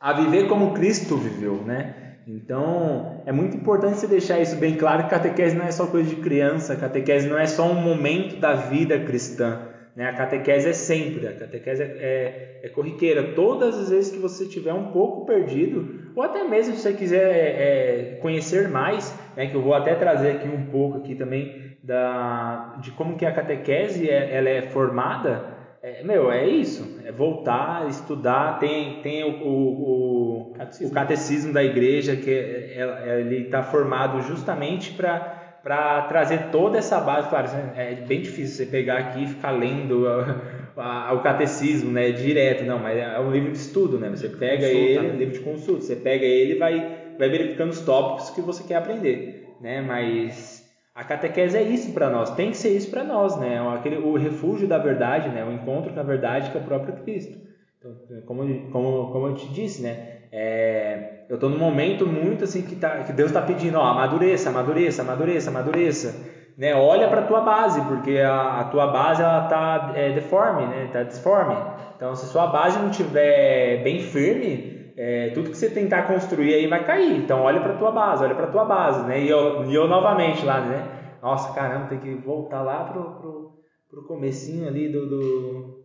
a 0.01 0.13
viver 0.15 0.49
como 0.49 0.73
Cristo 0.73 1.17
viveu, 1.17 1.57
né? 1.57 1.83
Então, 2.27 3.23
é 3.27 3.33
muito 3.33 3.55
importante 3.57 3.99
você 3.99 4.07
deixar 4.07 4.41
isso 4.41 4.57
bem 4.57 4.77
claro 4.77 5.05
que 5.05 5.11
catequese 5.11 5.55
não 5.55 5.65
é 5.65 5.71
só 5.71 5.87
coisa 5.87 6.09
de 6.09 6.17
criança, 6.17 6.75
catequese 6.75 7.29
não 7.29 7.39
é 7.39 7.47
só 7.47 7.65
um 7.71 7.75
momento 7.81 8.41
da 8.41 8.55
vida 8.55 8.99
cristã. 8.99 9.61
Né? 9.97 10.07
A 10.07 10.13
catequese 10.13 10.69
é 10.69 10.73
sempre, 10.75 11.27
a 11.27 11.33
catequese 11.33 11.83
é, 11.83 11.87
é, 11.87 12.61
é 12.65 12.69
corriqueira. 12.69 13.33
Todas 13.35 13.79
as 13.79 13.89
vezes 13.89 14.13
que 14.13 14.19
você 14.19 14.45
estiver 14.45 14.75
um 14.75 14.93
pouco 14.93 15.25
perdido, 15.25 16.13
ou 16.15 16.23
até 16.23 16.45
mesmo 16.45 16.75
se 16.75 16.83
você 16.83 16.93
quiser 16.93 17.31
é, 17.31 18.19
conhecer 18.21 18.69
mais, 18.69 19.19
né? 19.35 19.47
que 19.47 19.55
eu 19.55 19.63
vou 19.63 19.73
até 19.73 19.95
trazer 19.95 20.33
aqui 20.33 20.49
um 20.49 20.67
pouco 20.67 20.99
aqui 20.99 21.15
também 21.15 21.75
da, 21.83 22.77
de 22.83 22.91
como 22.91 23.17
que 23.17 23.25
a 23.25 23.33
catequese 23.33 24.11
é, 24.11 24.35
ela 24.37 24.51
é 24.51 24.63
formada, 24.63 25.57
é, 25.83 26.03
meu, 26.03 26.31
é 26.31 26.47
isso, 26.47 26.99
é 27.05 27.13
voltar, 27.13 27.89
estudar, 27.89 28.59
tem, 28.59 29.01
tem 29.01 29.25
o, 29.25 29.29
o, 29.43 30.51
o, 30.51 30.53
Catecismo. 30.57 30.89
o 30.89 30.95
catecismo 30.95 31.53
da 31.53 31.63
igreja, 31.65 32.17
que 32.17 32.31
é- 32.31 32.81
é- 32.81 33.21
ele 33.21 33.45
está 33.45 33.63
formado 33.63 34.21
justamente 34.23 34.93
para 34.93 35.36
para 35.67 36.03
trazer 36.03 36.53
toda 36.53 36.79
essa 36.79 37.01
base, 37.01 37.29
claro, 37.29 37.49
é 37.75 37.97
bem 37.97 38.23
difícil 38.23 38.55
você 38.55 38.67
pegar 38.67 38.99
aqui 38.99 39.25
e 39.25 39.27
ficar 39.27 39.51
lendo 39.51 40.07
a- 40.07 41.09
a- 41.09 41.13
o 41.13 41.23
catecismo, 41.25 41.91
né, 41.91 42.13
direto, 42.13 42.65
não, 42.65 42.79
mas 42.79 42.97
é 42.97 43.19
um 43.19 43.33
livro 43.33 43.51
de 43.51 43.59
estudo, 43.59 43.99
né, 43.99 44.09
você 44.09 44.29
pega 44.29 44.63
consulta, 44.63 44.77
ele, 44.77 45.17
livro 45.17 45.35
de 45.35 45.41
consulta, 45.41 45.81
você 45.81 45.97
pega 45.97 46.25
ele 46.25 46.53
e 46.53 46.59
vai, 46.59 47.15
vai 47.19 47.29
verificando 47.29 47.71
os 47.71 47.81
tópicos 47.81 48.31
que 48.31 48.41
você 48.41 48.63
quer 48.63 48.77
aprender, 48.77 49.57
né, 49.61 49.81
mas 49.81 50.65
a 50.95 51.03
catequese 51.03 51.59
é 51.59 51.63
isso 51.63 51.93
para 51.93 52.11
nós, 52.11 52.31
tem 52.37 52.53
que 52.53 52.57
ser 52.57 52.69
isso 52.71 52.89
para 52.89 53.03
nós, 53.03 53.37
né, 53.37 53.59
aquele, 53.75 53.97
o 53.97 54.15
refúgio 54.17 54.69
da 54.69 54.79
verdade, 54.79 55.31
né, 55.31 55.45
o 55.45 55.53
encontro 55.53 55.93
com 55.93 55.99
a 55.99 56.05
verdade 56.05 56.49
que 56.49 56.57
é 56.57 56.61
o 56.61 56.65
próprio 56.65 56.95
Cristo. 57.03 57.37
Então, 57.81 57.93
como, 58.25 58.71
como, 58.71 59.11
como 59.11 59.27
eu 59.27 59.35
te 59.35 59.49
disse, 59.53 59.83
né, 59.83 60.16
é, 60.33 61.25
eu 61.29 61.35
estou 61.35 61.51
num 61.51 61.59
momento 61.59 62.07
muito 62.07 62.45
assim 62.45 62.63
que, 62.63 62.77
tá, 62.77 63.03
que 63.05 63.13
Deus 63.13 63.31
está 63.31 63.43
pedindo, 63.43 63.79
ó, 63.79 63.83
amadureça, 63.85 64.49
amadureça, 64.51 65.03
amadureça, 65.03 65.51
amadureça, 65.51 66.15
né? 66.57 66.75
Olha 66.75 67.09
para 67.09 67.21
a 67.21 67.27
tua 67.27 67.41
base, 67.41 67.81
porque 67.83 68.19
a, 68.19 68.61
a 68.61 68.65
tua 68.65 68.87
base 68.87 69.23
ela 69.23 69.43
tá 69.49 69.93
é, 69.95 70.13
deforme, 70.13 70.67
né? 70.67 70.89
Tá 70.93 71.03
disforme. 71.03 71.55
Então, 71.97 72.15
se 72.15 72.27
sua 72.27 72.47
base 72.47 72.79
não 72.79 72.91
tiver 72.91 73.83
bem 73.83 74.01
firme, 74.01 74.93
é, 74.97 75.31
tudo 75.35 75.51
que 75.51 75.57
você 75.57 75.69
tentar 75.69 76.03
construir 76.03 76.55
aí 76.55 76.67
vai 76.67 76.85
cair. 76.85 77.17
Então, 77.19 77.43
olha 77.43 77.61
para 77.61 77.75
tua 77.75 77.91
base, 77.91 78.25
olha 78.25 78.35
para 78.35 78.47
tua 78.47 78.65
base, 78.65 79.05
né? 79.07 79.21
E 79.23 79.29
eu, 79.29 79.65
e 79.67 79.75
eu 79.75 79.87
novamente 79.89 80.45
lá, 80.45 80.61
né? 80.61 80.85
Nossa, 81.23 81.53
caramba, 81.55 81.87
tem 81.89 81.99
que 81.99 82.15
voltar 82.15 82.63
lá 82.63 82.85
pro, 82.85 83.03
pro, 83.21 83.51
pro 83.91 84.07
comecinho 84.07 84.69
ali 84.69 84.89
do, 84.91 85.07
do, 85.09 85.77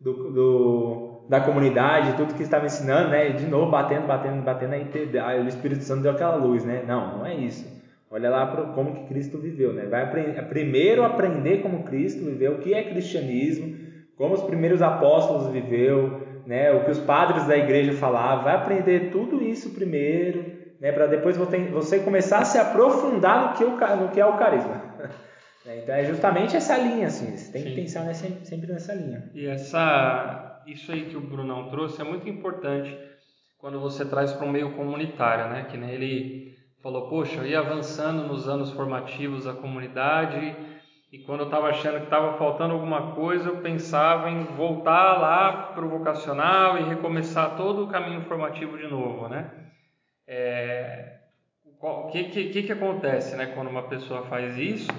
do, 0.00 0.12
do- 0.32 0.32
da 1.32 1.40
comunidade, 1.40 2.14
tudo 2.18 2.34
que 2.34 2.42
estava 2.42 2.66
ensinando, 2.66 3.08
né? 3.08 3.30
De 3.30 3.46
novo 3.46 3.70
batendo, 3.70 4.06
batendo, 4.06 4.42
batendo, 4.42 4.74
aí 4.74 4.86
aí 5.18 5.40
o 5.40 5.48
Espírito 5.48 5.82
Santo 5.82 6.02
deu 6.02 6.12
aquela 6.12 6.36
luz, 6.36 6.62
né? 6.62 6.84
Não, 6.86 7.16
não 7.16 7.26
é 7.26 7.34
isso. 7.34 7.66
Olha 8.10 8.28
lá 8.28 8.44
pro, 8.48 8.66
como 8.74 8.92
que 8.92 9.06
Cristo 9.06 9.38
viveu, 9.38 9.72
né? 9.72 9.86
Vai 9.86 10.02
apre- 10.02 10.30
primeiro 10.50 11.02
aprender 11.02 11.62
como 11.62 11.84
Cristo 11.84 12.22
viveu, 12.22 12.52
o 12.52 12.58
que 12.58 12.74
é 12.74 12.82
cristianismo, 12.82 13.74
como 14.14 14.34
os 14.34 14.42
primeiros 14.42 14.82
apóstolos 14.82 15.46
viveu, 15.46 16.20
né? 16.44 16.70
O 16.70 16.84
que 16.84 16.90
os 16.90 16.98
padres 16.98 17.46
da 17.46 17.56
igreja 17.56 17.94
falavam. 17.94 18.44
Vai 18.44 18.54
aprender 18.54 19.08
tudo 19.10 19.42
isso 19.42 19.70
primeiro, 19.70 20.44
né? 20.78 20.92
Para 20.92 21.06
depois 21.06 21.34
você, 21.38 22.00
começar 22.00 22.40
a 22.40 22.44
se 22.44 22.58
aprofundar 22.58 23.48
no 23.48 23.56
que, 23.56 23.64
o, 23.64 23.70
no 23.96 24.08
que 24.10 24.20
é 24.20 24.26
o 24.26 24.36
carisma. 24.36 24.74
Né? 24.98 25.08
Então 25.64 25.94
é 25.94 26.04
justamente 26.04 26.56
essa 26.56 26.76
linha, 26.76 27.06
assim. 27.06 27.36
Você 27.36 27.52
tem 27.52 27.62
que 27.62 27.68
Sim. 27.70 27.76
pensar 27.76 28.04
nessa, 28.04 28.26
sempre 28.42 28.72
nessa 28.72 28.92
linha. 28.94 29.30
E 29.32 29.46
essa, 29.46 30.51
isso 30.66 30.92
aí 30.92 31.06
que 31.06 31.16
o 31.16 31.20
Brunão 31.20 31.68
trouxe 31.70 32.00
é 32.00 32.04
muito 32.04 32.28
importante 32.28 32.96
quando 33.58 33.80
você 33.80 34.04
traz 34.04 34.32
para 34.32 34.46
um 34.46 34.50
meio 34.50 34.72
comunitário, 34.72 35.48
né? 35.50 35.66
Que 35.70 35.76
nem 35.76 35.90
ele 35.90 36.56
falou, 36.82 37.08
poxa, 37.08 37.40
eu 37.40 37.46
ia 37.46 37.60
avançando 37.60 38.26
nos 38.26 38.48
anos 38.48 38.72
formativos 38.72 39.44
da 39.44 39.52
comunidade 39.52 40.56
e 41.12 41.18
quando 41.18 41.40
eu 41.40 41.46
estava 41.46 41.68
achando 41.68 41.98
que 41.98 42.04
estava 42.04 42.38
faltando 42.38 42.72
alguma 42.72 43.12
coisa, 43.12 43.50
eu 43.50 43.58
pensava 43.58 44.30
em 44.30 44.44
voltar 44.44 45.18
lá 45.18 45.52
para 45.74 45.84
o 45.84 45.88
vocacional 45.88 46.78
e 46.78 46.84
recomeçar 46.84 47.54
todo 47.56 47.84
o 47.84 47.88
caminho 47.88 48.22
formativo 48.22 48.78
de 48.78 48.88
novo, 48.88 49.28
né? 49.28 49.50
É, 50.26 51.18
O 51.80 52.06
que, 52.08 52.24
que, 52.24 52.62
que 52.62 52.72
acontece, 52.72 53.36
né? 53.36 53.46
Quando 53.54 53.68
uma 53.68 53.82
pessoa 53.82 54.22
faz 54.22 54.56
isso, 54.56 54.90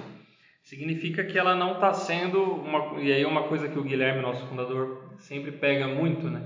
significa 0.64 1.22
que 1.22 1.38
ela 1.38 1.54
não 1.54 1.74
está 1.74 1.92
sendo 1.92 2.42
uma 2.42 3.00
e 3.00 3.12
aí 3.12 3.24
uma 3.24 3.44
coisa 3.44 3.68
que 3.68 3.78
o 3.78 3.84
Guilherme 3.84 4.22
nosso 4.22 4.46
fundador 4.46 5.14
sempre 5.18 5.52
pega 5.52 5.86
muito 5.86 6.28
né 6.28 6.42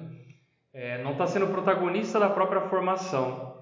É, 0.75 1.02
não 1.02 1.12
está 1.12 1.26
sendo 1.26 1.46
protagonista 1.48 2.18
da 2.20 2.28
própria 2.28 2.62
formação 2.62 3.56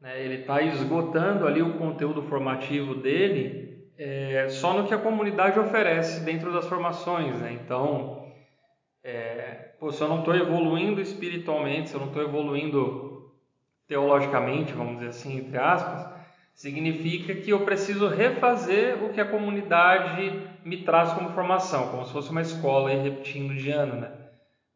né? 0.00 0.22
ele 0.22 0.42
está 0.42 0.62
esgotando 0.62 1.46
ali 1.46 1.62
o 1.62 1.78
conteúdo 1.78 2.22
formativo 2.22 2.94
dele 2.94 3.88
é, 3.96 4.46
só 4.48 4.74
no 4.74 4.86
que 4.86 4.94
a 4.94 4.98
comunidade 4.98 5.58
oferece 5.58 6.24
dentro 6.24 6.52
das 6.52 6.66
formações 6.66 7.40
né? 7.40 7.52
então 7.52 8.28
é, 9.02 9.72
pô, 9.80 9.90
se 9.90 10.02
eu 10.02 10.08
não 10.08 10.18
estou 10.18 10.34
evoluindo 10.36 11.00
espiritualmente 11.00 11.88
se 11.88 11.96
eu 11.96 12.00
não 12.00 12.08
estou 12.08 12.22
evoluindo 12.22 13.32
teologicamente 13.88 14.72
vamos 14.74 14.96
dizer 14.96 15.08
assim 15.08 15.38
entre 15.38 15.56
aspas 15.56 16.14
significa 16.54 17.34
que 17.34 17.50
eu 17.50 17.64
preciso 17.64 18.08
refazer 18.08 19.02
o 19.04 19.12
que 19.12 19.20
a 19.20 19.24
comunidade 19.24 20.40
me 20.64 20.78
traz 20.78 21.12
como 21.12 21.30
formação, 21.30 21.88
como 21.90 22.06
se 22.06 22.12
fosse 22.12 22.30
uma 22.30 22.40
escola 22.40 22.90
de 22.94 23.70
ano, 23.70 23.96
né? 23.96 24.10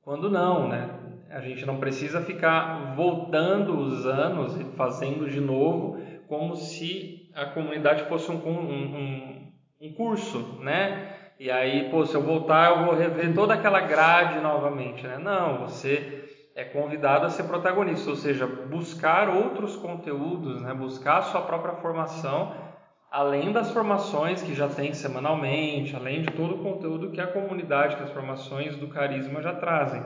Quando 0.02 0.28
não, 0.28 0.68
né? 0.68 0.90
A 1.30 1.40
gente 1.40 1.64
não 1.64 1.78
precisa 1.78 2.20
ficar 2.20 2.94
voltando 2.96 3.78
os 3.78 4.06
anos 4.06 4.58
e 4.60 4.64
fazendo 4.76 5.30
de 5.30 5.40
novo 5.40 6.00
como 6.26 6.56
se 6.56 7.30
a 7.34 7.46
comunidade 7.46 8.04
fosse 8.04 8.30
um, 8.30 8.36
um, 8.36 8.60
um, 8.60 9.52
um 9.80 9.92
curso, 9.92 10.58
né? 10.60 11.14
E 11.38 11.50
aí, 11.50 11.88
pô, 11.90 12.04
se 12.04 12.16
eu 12.16 12.22
voltar 12.22 12.70
eu 12.70 12.86
vou 12.86 12.94
rever 12.94 13.32
toda 13.32 13.54
aquela 13.54 13.80
grade 13.80 14.40
novamente, 14.40 15.06
né? 15.06 15.18
Não, 15.18 15.58
você 15.58 16.17
é 16.58 16.64
convidado 16.64 17.24
a 17.24 17.30
ser 17.30 17.44
protagonista, 17.44 18.10
ou 18.10 18.16
seja, 18.16 18.44
buscar 18.44 19.28
outros 19.28 19.76
conteúdos, 19.76 20.60
né? 20.60 20.74
buscar 20.74 21.18
a 21.18 21.22
sua 21.22 21.42
própria 21.42 21.76
formação, 21.76 22.52
além 23.08 23.52
das 23.52 23.70
formações 23.70 24.42
que 24.42 24.52
já 24.56 24.68
tem 24.68 24.92
semanalmente, 24.92 25.94
além 25.94 26.20
de 26.20 26.32
todo 26.32 26.56
o 26.56 26.62
conteúdo 26.64 27.12
que 27.12 27.20
a 27.20 27.28
comunidade, 27.28 27.94
que 27.94 28.02
as 28.02 28.10
formações 28.10 28.76
do 28.76 28.88
carisma 28.88 29.40
já 29.40 29.54
trazem. 29.54 30.02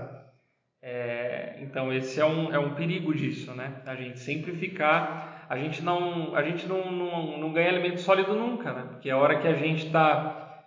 É, 0.82 1.56
então 1.62 1.90
esse 1.90 2.20
é 2.20 2.26
um, 2.26 2.52
é 2.52 2.58
um 2.58 2.74
perigo 2.74 3.14
disso, 3.14 3.54
né? 3.54 3.80
A 3.86 3.94
gente 3.94 4.18
sempre 4.18 4.52
ficar, 4.52 5.46
a 5.48 5.56
gente 5.56 5.82
não, 5.82 6.36
a 6.36 6.42
gente 6.42 6.66
não, 6.66 6.92
não, 6.92 7.38
não 7.38 7.52
ganha 7.54 7.70
alimento 7.70 8.02
sólido 8.02 8.34
nunca, 8.34 8.74
né? 8.74 8.88
Porque 8.90 9.08
a 9.08 9.16
hora 9.16 9.38
que 9.38 9.48
a 9.48 9.54
gente 9.54 9.86
está, 9.86 10.66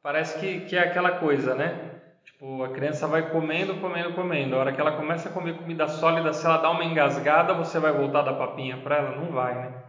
parece 0.00 0.38
que, 0.38 0.60
que 0.60 0.76
é 0.76 0.80
aquela 0.80 1.18
coisa, 1.18 1.56
né? 1.56 1.93
Tipo, 2.34 2.64
a 2.64 2.68
criança 2.70 3.06
vai 3.06 3.30
comendo, 3.30 3.80
comendo, 3.80 4.12
comendo. 4.12 4.56
A 4.56 4.58
hora 4.58 4.72
que 4.72 4.80
ela 4.80 4.96
começa 4.96 5.28
a 5.28 5.32
comer 5.32 5.56
comida 5.56 5.86
sólida, 5.86 6.32
se 6.32 6.44
ela 6.44 6.58
dá 6.58 6.70
uma 6.70 6.84
engasgada, 6.84 7.54
você 7.54 7.78
vai 7.78 7.92
voltar 7.92 8.22
da 8.22 8.34
papinha 8.34 8.76
para 8.78 8.96
ela? 8.96 9.16
Não 9.16 9.30
vai, 9.30 9.54
né? 9.54 9.82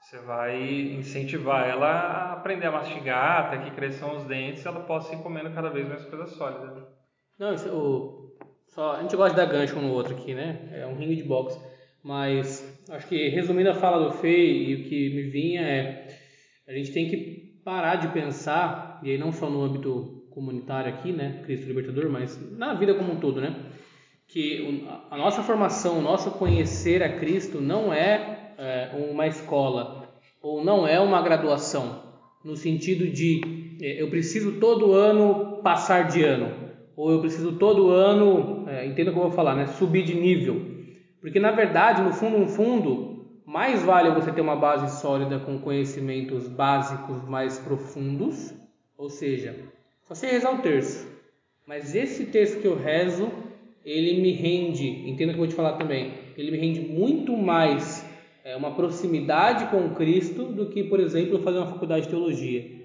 Você 0.00 0.18
vai 0.20 0.58
incentivar 0.94 1.68
ela 1.68 1.86
a 1.86 2.32
aprender 2.32 2.66
a 2.66 2.72
mastigar, 2.72 3.46
até 3.46 3.58
que 3.58 3.70
cresçam 3.72 4.16
os 4.16 4.24
dentes 4.24 4.64
e 4.64 4.68
ela 4.68 4.80
possa 4.80 5.14
ir 5.14 5.22
comendo 5.22 5.50
cada 5.50 5.68
vez 5.68 5.86
mais 5.86 6.04
coisas 6.06 6.30
sólidas. 6.30 6.74
né? 6.74 6.82
Não, 7.38 7.52
isso, 7.52 7.68
o, 7.68 8.38
só, 8.68 8.92
a 8.92 9.02
gente 9.02 9.14
gosta 9.14 9.30
de 9.30 9.36
dar 9.36 9.52
gancho 9.52 9.78
um 9.78 9.82
no 9.82 9.92
outro 9.92 10.14
aqui, 10.14 10.32
né? 10.34 10.70
É 10.72 10.86
um 10.86 10.96
ringue 10.96 11.16
de 11.16 11.24
boxe. 11.24 11.60
Mas 12.02 12.64
acho 12.90 13.06
que 13.06 13.28
resumindo 13.28 13.70
a 13.70 13.74
fala 13.74 14.08
do 14.08 14.14
Fê 14.14 14.50
e 14.50 14.74
o 14.76 14.88
que 14.88 15.10
me 15.14 15.22
vinha 15.24 15.60
é 15.60 16.08
a 16.66 16.72
gente 16.72 16.92
tem 16.92 17.08
que 17.08 17.60
parar 17.64 17.96
de 17.96 18.08
pensar, 18.08 19.00
e 19.02 19.10
aí 19.10 19.18
não 19.18 19.32
só 19.32 19.50
no 19.50 19.62
âmbito 19.62 20.17
comunitário 20.38 20.88
aqui, 20.88 21.12
né? 21.12 21.42
Cristo 21.44 21.66
Libertador, 21.66 22.08
mas 22.08 22.38
na 22.56 22.74
vida 22.74 22.94
como 22.94 23.12
um 23.12 23.16
todo, 23.18 23.40
né? 23.40 23.56
Que 24.28 24.86
a 25.10 25.16
nossa 25.16 25.42
formação, 25.42 25.98
o 25.98 26.02
nosso 26.02 26.30
conhecer 26.32 27.02
a 27.02 27.18
Cristo 27.18 27.60
não 27.60 27.92
é, 27.92 28.52
é, 28.56 29.10
uma 29.10 29.26
escola 29.26 30.08
ou 30.40 30.64
não 30.64 30.86
é 30.86 31.00
uma 31.00 31.20
graduação, 31.20 32.02
no 32.44 32.54
sentido 32.56 33.10
de 33.10 33.76
é, 33.82 34.00
eu 34.00 34.08
preciso 34.10 34.60
todo 34.60 34.92
ano 34.92 35.60
passar 35.62 36.06
de 36.06 36.22
ano, 36.22 36.54
ou 36.96 37.10
eu 37.10 37.20
preciso 37.20 37.58
todo 37.58 37.90
ano, 37.90 38.68
é, 38.68 38.86
entenda 38.86 39.10
o 39.10 39.14
que 39.14 39.18
eu 39.18 39.24
vou 39.24 39.32
falar, 39.32 39.56
né? 39.56 39.66
Subir 39.66 40.04
de 40.04 40.14
nível. 40.14 40.78
Porque 41.20 41.40
na 41.40 41.50
verdade, 41.50 42.00
no 42.00 42.12
fundo, 42.12 42.38
no 42.38 42.48
fundo, 42.48 43.40
mais 43.44 43.82
vale 43.82 44.10
você 44.12 44.30
ter 44.30 44.40
uma 44.40 44.54
base 44.54 45.00
sólida 45.00 45.40
com 45.40 45.58
conhecimentos 45.58 46.46
básicos 46.46 47.26
mais 47.28 47.58
profundos, 47.58 48.54
ou 48.96 49.10
seja, 49.10 49.56
só 50.08 50.14
sei 50.14 50.30
rezar 50.30 50.54
o 50.54 50.62
terço. 50.62 51.06
Mas 51.66 51.94
esse 51.94 52.24
terço 52.24 52.60
que 52.60 52.66
eu 52.66 52.74
rezo, 52.74 53.30
ele 53.84 54.22
me 54.22 54.32
rende, 54.32 54.88
entenda 55.06 55.32
o 55.32 55.34
que 55.34 55.40
eu 55.40 55.44
vou 55.44 55.46
te 55.46 55.54
falar 55.54 55.74
também, 55.74 56.14
ele 56.36 56.50
me 56.50 56.56
rende 56.56 56.80
muito 56.80 57.36
mais 57.36 58.08
é, 58.42 58.56
uma 58.56 58.70
proximidade 58.70 59.66
com 59.66 59.90
Cristo 59.90 60.44
do 60.44 60.70
que, 60.70 60.82
por 60.84 60.98
exemplo, 60.98 61.38
fazer 61.40 61.58
uma 61.58 61.66
faculdade 61.66 62.06
de 62.06 62.08
teologia. 62.08 62.78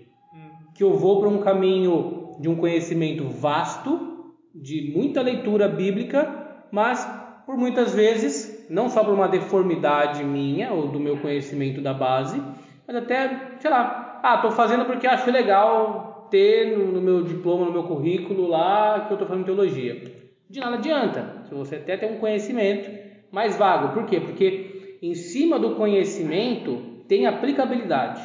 Que 0.76 0.84
eu 0.84 0.98
vou 0.98 1.22
para 1.22 1.30
um 1.30 1.38
caminho 1.38 2.36
de 2.42 2.50
um 2.50 2.58
conhecimento 2.58 3.24
vasto, 3.30 4.34
de 4.54 4.92
muita 4.94 5.22
leitura 5.22 5.70
bíblica, 5.70 6.66
mas 6.72 7.08
por 7.46 7.56
muitas 7.56 7.94
vezes, 7.94 8.68
não 8.70 8.90
só 8.90 9.02
por 9.02 9.14
uma 9.14 9.30
deformidade 9.30 10.24
minha 10.26 10.74
ou 10.74 10.90
do 10.90 11.00
meu 11.00 11.18
conhecimento 11.20 11.80
da 11.80 11.94
base, 11.94 12.42
mas 12.86 12.98
até, 12.98 13.58
sei 13.60 13.72
lá, 13.72 14.20
ah, 14.22 14.40
tô 14.40 14.52
fazendo 14.52 14.84
porque 14.86 15.08
acho 15.08 15.32
legal 15.32 16.13
ter 16.34 16.76
no, 16.76 16.92
no 16.92 17.00
meu 17.00 17.24
diploma, 17.24 17.68
no 17.68 17.72
meu 17.72 17.84
currículo 17.84 18.48
lá 18.48 19.02
que 19.02 19.14
eu 19.14 19.18
tô 19.18 19.28
fazendo 19.28 19.46
teologia. 19.46 20.02
De 20.50 20.60
nada 20.60 20.78
adianta, 20.78 21.44
se 21.48 21.54
você 21.54 21.76
até 21.76 21.96
tem 21.96 22.12
um 22.12 22.18
conhecimento 22.18 22.90
mais 23.32 23.56
vago. 23.56 23.94
Por 23.94 24.08
quê? 24.08 24.20
Porque 24.20 24.98
em 25.00 25.14
cima 25.14 25.60
do 25.60 25.76
conhecimento 25.76 27.04
tem 27.08 27.28
aplicabilidade. 27.28 28.20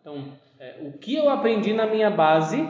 Então, 0.00 0.22
é, 0.60 0.76
o 0.82 0.92
que 0.92 1.16
eu 1.16 1.28
aprendi 1.28 1.72
na 1.72 1.84
minha 1.84 2.10
base 2.10 2.64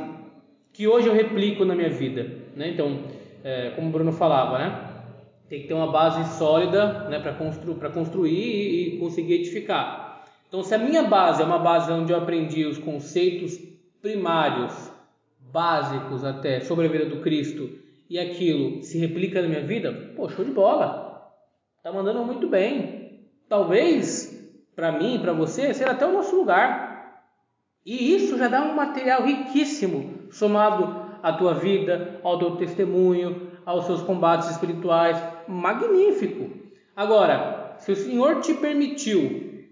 que 0.73 0.88
hoje 0.88 1.07
eu 1.07 1.12
replico 1.12 1.66
na 1.66 1.75
minha 1.75 1.90
vida, 1.90 2.38
né? 2.57 2.71
Então, 2.71 3.00
é, 3.45 3.73
como 3.76 3.88
o 3.88 3.92
Bruno 3.92 4.12
falava, 4.12 4.59
né? 4.59 4.88
Tem 5.50 5.61
que 5.61 5.68
ter 5.68 5.75
uma 5.75 5.92
base 5.92 6.38
sólida, 6.38 7.09
né, 7.11 7.18
para 7.18 7.35
constru 7.35 7.75
construir 7.75 8.33
e, 8.33 8.95
e 8.95 8.99
conseguir 8.99 9.35
edificar. 9.35 10.25
Então, 10.49 10.62
se 10.62 10.75
a 10.75 10.78
minha 10.78 11.02
base 11.02 11.42
é 11.42 11.45
uma 11.45 11.59
base 11.59 11.92
onde 11.92 12.11
eu 12.11 12.18
aprendi 12.18 12.64
os 12.64 12.78
conceitos 12.78 13.59
primários, 14.08 14.90
básicos 15.52 16.24
até 16.24 16.60
sobre 16.60 16.86
a 16.86 16.88
vida 16.88 17.04
do 17.04 17.20
Cristo 17.20 17.68
e 18.08 18.18
aquilo 18.18 18.82
se 18.82 18.96
replica 18.96 19.42
na 19.42 19.48
minha 19.48 19.60
vida, 19.62 20.12
pô, 20.16 20.30
show 20.30 20.42
de 20.42 20.50
bola. 20.50 21.30
Tá 21.82 21.92
mandando 21.92 22.24
muito 22.24 22.48
bem. 22.48 23.28
Talvez 23.50 24.34
para 24.74 24.92
mim, 24.92 25.18
para 25.20 25.34
você, 25.34 25.74
será 25.74 25.90
até 25.90 26.06
o 26.06 26.12
nosso 26.12 26.34
lugar. 26.34 27.22
E 27.84 28.14
isso 28.14 28.38
já 28.38 28.48
dá 28.48 28.62
um 28.62 28.74
material 28.74 29.24
riquíssimo 29.24 30.26
somado 30.30 31.18
à 31.22 31.30
tua 31.34 31.52
vida, 31.52 32.18
ao 32.22 32.38
teu 32.38 32.56
testemunho, 32.56 33.50
aos 33.66 33.84
seus 33.84 34.00
combates 34.00 34.50
espirituais. 34.50 35.22
Magnífico. 35.46 36.50
Agora, 36.96 37.76
se 37.78 37.92
o 37.92 37.96
Senhor 37.96 38.40
te 38.40 38.54
permitiu, 38.54 39.66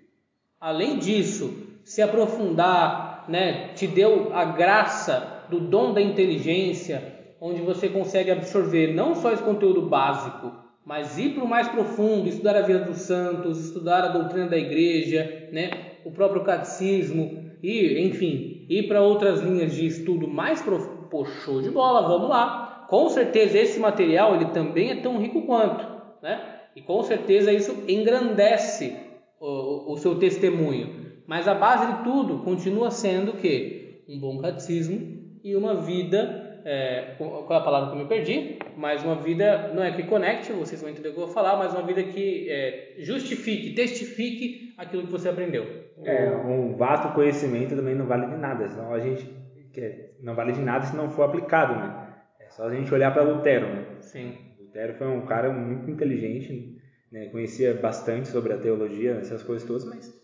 além 0.60 0.98
disso, 0.98 1.54
se 1.84 2.02
aprofundar, 2.02 3.05
né, 3.28 3.68
te 3.75 3.87
deu 3.87 4.30
a 4.35 4.45
graça 4.45 5.45
do 5.49 5.61
dom 5.61 5.92
da 5.92 6.00
inteligência, 6.00 7.14
onde 7.40 7.61
você 7.61 7.88
consegue 7.88 8.30
absorver 8.30 8.95
não 8.95 9.14
só 9.14 9.33
esse 9.33 9.42
conteúdo 9.42 9.83
básico, 9.83 10.52
mas 10.85 11.18
ir 11.18 11.30
para 11.30 11.45
o 11.45 11.49
mais 11.49 11.68
profundo, 11.68 12.28
estudar 12.28 12.56
a 12.56 12.62
vida 12.62 12.80
dos 12.80 12.99
santos, 12.99 13.66
estudar 13.66 14.04
a 14.04 14.09
doutrina 14.09 14.47
da 14.47 14.56
igreja, 14.56 15.49
né, 15.52 15.71
o 16.04 16.11
próprio 16.11 16.45
catecismo, 16.45 17.47
e, 17.62 18.06
enfim, 18.06 18.66
ir 18.68 18.87
para 18.87 19.02
outras 19.02 19.40
linhas 19.40 19.75
de 19.75 19.87
estudo 19.87 20.28
mais 20.28 20.62
profundo. 20.62 21.09
Pô, 21.09 21.25
show 21.25 21.61
de 21.61 21.71
bola, 21.71 22.06
vamos 22.06 22.28
lá. 22.28 22.87
Com 22.88 23.09
certeza 23.09 23.59
esse 23.59 23.80
material 23.80 24.37
ele 24.37 24.47
também 24.47 24.90
é 24.90 24.97
tão 24.97 25.18
rico 25.18 25.42
quanto, 25.42 25.85
né? 26.23 26.40
E 26.76 26.83
com 26.83 27.02
certeza 27.02 27.52
isso 27.52 27.75
engrandece 27.88 28.97
o, 29.40 29.92
o 29.92 29.97
seu 29.97 30.16
testemunho. 30.16 31.05
Mas 31.26 31.49
a 31.49 31.54
base 31.54 31.87
de 31.87 32.04
tudo 32.04 32.45
continua 32.45 32.90
sendo 32.90 33.33
o 33.33 33.37
quê? 33.37 34.02
Um 34.09 34.21
bom 34.21 34.38
catecismo 34.38 35.38
e 35.42 35.56
uma 35.56 35.83
vida. 35.83 36.45
É, 36.64 37.14
qual 37.16 37.47
é 37.49 37.56
a 37.56 37.61
palavra 37.61 37.90
que 37.90 37.97
eu 37.97 38.02
me 38.02 38.09
perdi? 38.09 38.59
Mas 38.76 39.04
uma 39.04 39.14
vida, 39.14 39.73
não 39.73 39.83
é 39.83 39.92
que 39.92 40.02
conecte, 40.02 40.52
vocês 40.52 40.80
vão 40.80 40.90
entender 40.90 41.11
o 41.11 41.12
que 41.12 41.21
eu 41.21 41.26
vou 41.26 41.35
falar, 41.35 41.56
mas 41.56 41.73
uma 41.73 41.87
vida 41.87 42.02
que 42.02 42.50
é, 42.50 42.95
justifique, 42.99 43.73
testifique 43.73 44.75
aquilo 44.76 45.04
que 45.04 45.12
você 45.12 45.28
aprendeu. 45.28 45.64
É, 46.04 46.28
um 46.28 46.76
vasto 46.76 47.14
conhecimento 47.14 47.76
também 47.76 47.95
não 47.95 48.06
vale 48.06 48.26
de 48.26 48.37
nada, 48.37 48.68
senão 48.68 48.92
a 48.92 48.99
gente 48.99 49.25
que 49.73 50.11
não 50.21 50.35
vale 50.35 50.52
de 50.52 50.61
nada 50.61 50.87
se 50.87 50.97
não 50.97 51.11
for 51.11 51.25
aplicado, 51.25 51.75
né? 51.76 52.14
É 52.40 52.49
só 52.49 52.66
a 52.66 52.75
gente 52.75 52.92
olhar 52.92 53.12
para 53.12 53.23
Lutero, 53.23 53.66
né? 53.66 53.85
Sim. 54.00 54.33
Lutero 54.59 54.95
foi 54.95 55.06
um 55.06 55.26
cara 55.26 55.52
muito 55.52 55.90
inteligente, 55.90 56.76
né? 57.12 57.26
conhecia 57.26 57.75
bastante 57.75 58.28
sobre 58.28 58.54
a 58.54 58.59
teologia, 58.59 59.12
essas 59.12 59.42
coisas 59.42 59.66
todas, 59.68 59.85
mas 59.85 60.15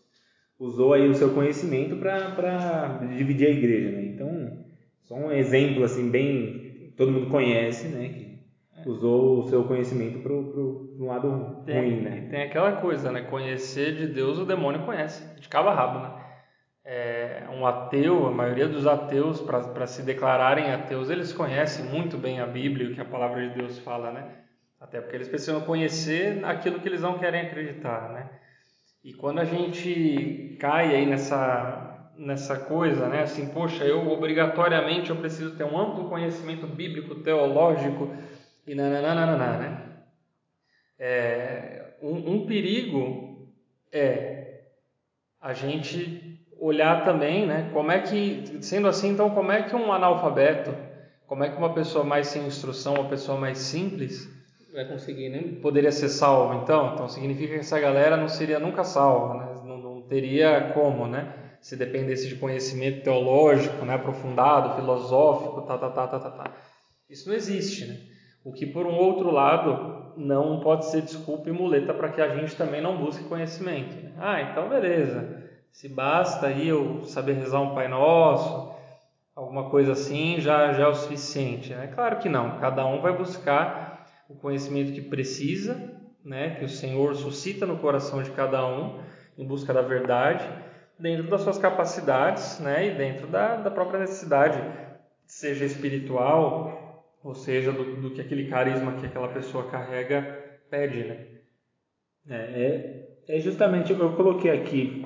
usou 0.58 0.92
aí 0.92 1.08
o 1.08 1.14
seu 1.14 1.34
conhecimento 1.34 1.96
para 1.96 3.00
dividir 3.16 3.48
a 3.48 3.50
igreja, 3.50 3.90
né? 3.90 4.04
Então, 4.04 4.64
só 5.02 5.14
um 5.14 5.32
exemplo 5.32 5.84
assim 5.84 6.10
bem 6.10 6.92
todo 6.96 7.12
mundo 7.12 7.30
conhece, 7.30 7.88
né? 7.88 8.08
Que 8.08 8.88
usou 8.88 9.40
o 9.40 9.48
seu 9.48 9.64
conhecimento 9.64 10.20
para 10.20 10.32
um 10.32 11.06
lado 11.06 11.62
Tem, 11.64 11.76
ruim, 11.76 12.00
né? 12.00 12.28
tem 12.30 12.42
aquela 12.42 12.72
coisa, 12.72 13.12
né? 13.12 13.22
Conhecer 13.22 13.94
de 13.94 14.06
Deus 14.06 14.38
o 14.38 14.44
demônio 14.44 14.84
conhece, 14.84 15.24
de 15.40 15.48
cabo 15.48 15.68
a 15.68 15.74
rabo, 15.74 16.00
né? 16.00 16.22
É, 16.84 17.44
um 17.52 17.64
ateu, 17.64 18.26
a 18.26 18.32
maioria 18.32 18.66
dos 18.66 18.88
ateus, 18.88 19.40
para 19.40 19.86
se 19.86 20.02
declararem 20.02 20.72
ateus, 20.72 21.10
eles 21.10 21.32
conhecem 21.32 21.84
muito 21.84 22.18
bem 22.18 22.40
a 22.40 22.46
Bíblia 22.46 22.88
e 22.88 22.90
o 22.90 22.94
que 22.94 23.00
a 23.00 23.04
palavra 23.04 23.48
de 23.48 23.54
Deus 23.54 23.78
fala, 23.78 24.10
né? 24.10 24.28
Até 24.80 25.00
porque 25.00 25.14
eles 25.14 25.28
precisam 25.28 25.60
conhecer 25.60 26.44
aquilo 26.44 26.80
que 26.80 26.88
eles 26.88 27.00
não 27.00 27.18
querem 27.18 27.42
acreditar, 27.42 28.12
né? 28.12 28.28
E 29.04 29.12
quando 29.14 29.40
a 29.40 29.44
gente 29.44 30.56
cai 30.60 30.94
aí 30.94 31.06
nessa, 31.06 32.12
nessa 32.16 32.56
coisa, 32.56 33.08
né? 33.08 33.22
Assim, 33.22 33.48
poxa, 33.48 33.84
eu 33.84 34.08
obrigatoriamente 34.08 35.10
eu 35.10 35.16
preciso 35.16 35.56
ter 35.56 35.64
um 35.64 35.78
amplo 35.78 36.08
conhecimento 36.08 36.66
bíblico, 36.66 37.16
teológico 37.16 38.08
e 38.66 38.74
nananana, 38.74 39.58
né? 39.58 39.92
É, 40.98 41.96
um, 42.00 42.34
um 42.34 42.46
perigo 42.46 43.48
é 43.90 44.66
a 45.40 45.52
gente 45.52 46.40
olhar 46.60 47.04
também, 47.04 47.44
né? 47.44 47.70
Como 47.72 47.90
é 47.90 47.98
que, 47.98 48.62
sendo 48.62 48.86
assim, 48.86 49.08
então, 49.08 49.30
como 49.30 49.50
é 49.50 49.64
que 49.64 49.74
um 49.74 49.92
analfabeto, 49.92 50.72
como 51.26 51.42
é 51.42 51.50
que 51.50 51.56
uma 51.56 51.74
pessoa 51.74 52.04
mais 52.04 52.28
sem 52.28 52.46
instrução, 52.46 52.94
uma 52.94 53.08
pessoa 53.08 53.36
mais 53.36 53.58
simples, 53.58 54.28
Vai 54.72 54.86
conseguir, 54.86 55.28
né? 55.28 55.58
poderia 55.60 55.92
ser 55.92 56.08
salvo? 56.08 56.62
Então, 56.62 56.94
então 56.94 57.06
significa 57.06 57.54
que 57.54 57.60
essa 57.60 57.78
galera 57.78 58.16
não 58.16 58.28
seria 58.28 58.58
nunca 58.58 58.82
salva, 58.82 59.34
né? 59.34 59.62
Não, 59.64 59.76
não 59.76 60.02
teria 60.02 60.72
como, 60.72 61.06
né? 61.06 61.56
Se 61.60 61.76
dependesse 61.76 62.26
de 62.28 62.36
conhecimento 62.36 63.02
teológico, 63.02 63.84
né? 63.84 63.94
Aprofundado, 63.94 64.74
filosófico, 64.74 65.60
tá, 65.62 65.76
tá, 65.76 65.90
tá, 65.90 66.06
tá, 66.06 66.18
tá, 66.18 66.30
tá. 66.30 66.54
Isso 67.08 67.28
não 67.28 67.36
existe, 67.36 67.84
né? 67.84 67.98
O 68.42 68.50
que, 68.50 68.64
por 68.64 68.86
um 68.86 68.94
outro 68.94 69.30
lado, 69.30 70.14
não 70.16 70.60
pode 70.60 70.86
ser 70.86 71.02
desculpa 71.02 71.50
e 71.50 71.52
muleta 71.52 71.92
para 71.92 72.08
que 72.08 72.20
a 72.20 72.34
gente 72.34 72.56
também 72.56 72.80
não 72.80 72.96
busque 72.96 73.24
conhecimento. 73.24 73.94
Né? 73.94 74.12
Ah, 74.18 74.40
então 74.40 74.70
beleza. 74.70 75.42
Se 75.70 75.88
basta 75.88 76.46
aí 76.46 76.68
eu 76.68 77.04
saber 77.04 77.34
rezar 77.34 77.60
um 77.60 77.74
Pai 77.74 77.88
Nosso, 77.88 78.74
alguma 79.36 79.70
coisa 79.70 79.92
assim, 79.92 80.40
já, 80.40 80.72
já 80.72 80.84
é 80.84 80.88
o 80.88 80.94
suficiente. 80.94 81.72
Né? 81.74 81.92
Claro 81.94 82.18
que 82.18 82.28
não. 82.28 82.58
Cada 82.58 82.84
um 82.86 83.00
vai 83.00 83.16
buscar 83.16 83.91
o 84.32 84.36
conhecimento 84.40 84.92
que 84.92 85.00
precisa, 85.00 85.92
né? 86.24 86.56
que 86.56 86.64
o 86.64 86.68
Senhor 86.68 87.14
suscita 87.14 87.66
no 87.66 87.78
coração 87.78 88.22
de 88.22 88.30
cada 88.30 88.66
um, 88.66 89.00
em 89.36 89.46
busca 89.46 89.72
da 89.72 89.82
verdade, 89.82 90.48
dentro 90.98 91.28
das 91.28 91.42
suas 91.42 91.58
capacidades 91.58 92.58
né? 92.60 92.88
e 92.88 92.96
dentro 92.96 93.26
da, 93.26 93.56
da 93.56 93.70
própria 93.70 94.00
necessidade, 94.00 94.58
seja 95.26 95.64
espiritual, 95.64 97.16
ou 97.22 97.34
seja, 97.34 97.72
do, 97.72 98.00
do 98.00 98.10
que 98.10 98.20
aquele 98.20 98.48
carisma 98.48 98.92
que 98.92 99.06
aquela 99.06 99.28
pessoa 99.28 99.70
carrega 99.70 100.42
pede, 100.70 101.04
né? 101.04 101.26
É, 102.28 102.36
é, 103.28 103.36
é 103.36 103.38
justamente, 103.40 103.92
eu 103.92 104.12
coloquei 104.14 104.50
aqui 104.50 105.04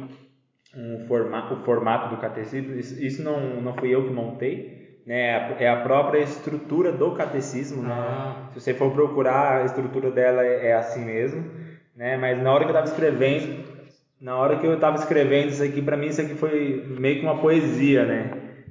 um 0.76 1.06
formato, 1.06 1.54
o 1.54 1.64
formato 1.64 2.14
do 2.14 2.20
catecismo, 2.20 2.74
isso, 2.74 3.02
isso 3.02 3.22
não, 3.22 3.60
não 3.60 3.74
fui 3.74 3.94
eu 3.94 4.04
que 4.04 4.12
montei, 4.12 4.85
né? 5.06 5.54
é 5.60 5.68
a 5.68 5.76
própria 5.76 6.18
estrutura 6.18 6.90
do 6.90 7.12
catecismo, 7.12 7.82
né? 7.82 7.94
Ah. 7.94 8.34
Se 8.52 8.60
você 8.60 8.74
for 8.74 8.90
procurar, 8.90 9.62
a 9.62 9.64
estrutura 9.64 10.10
dela 10.10 10.44
é, 10.44 10.68
é 10.68 10.74
assim 10.74 11.04
mesmo, 11.04 11.44
né? 11.94 12.16
Mas 12.16 12.42
na 12.42 12.52
hora 12.52 12.64
que 12.64 12.70
eu 12.70 12.74
estava 12.74 12.86
escrevendo, 12.86 13.64
na 14.20 14.36
hora 14.36 14.56
que 14.58 14.66
eu 14.66 14.74
estava 14.74 14.96
escrevendo 14.96 15.50
isso 15.50 15.62
aqui, 15.62 15.80
para 15.80 15.96
mim 15.96 16.06
isso 16.06 16.20
aqui 16.20 16.34
foi 16.34 16.84
meio 16.98 17.20
que 17.20 17.22
uma 17.22 17.38
poesia, 17.38 18.04
né? 18.04 18.30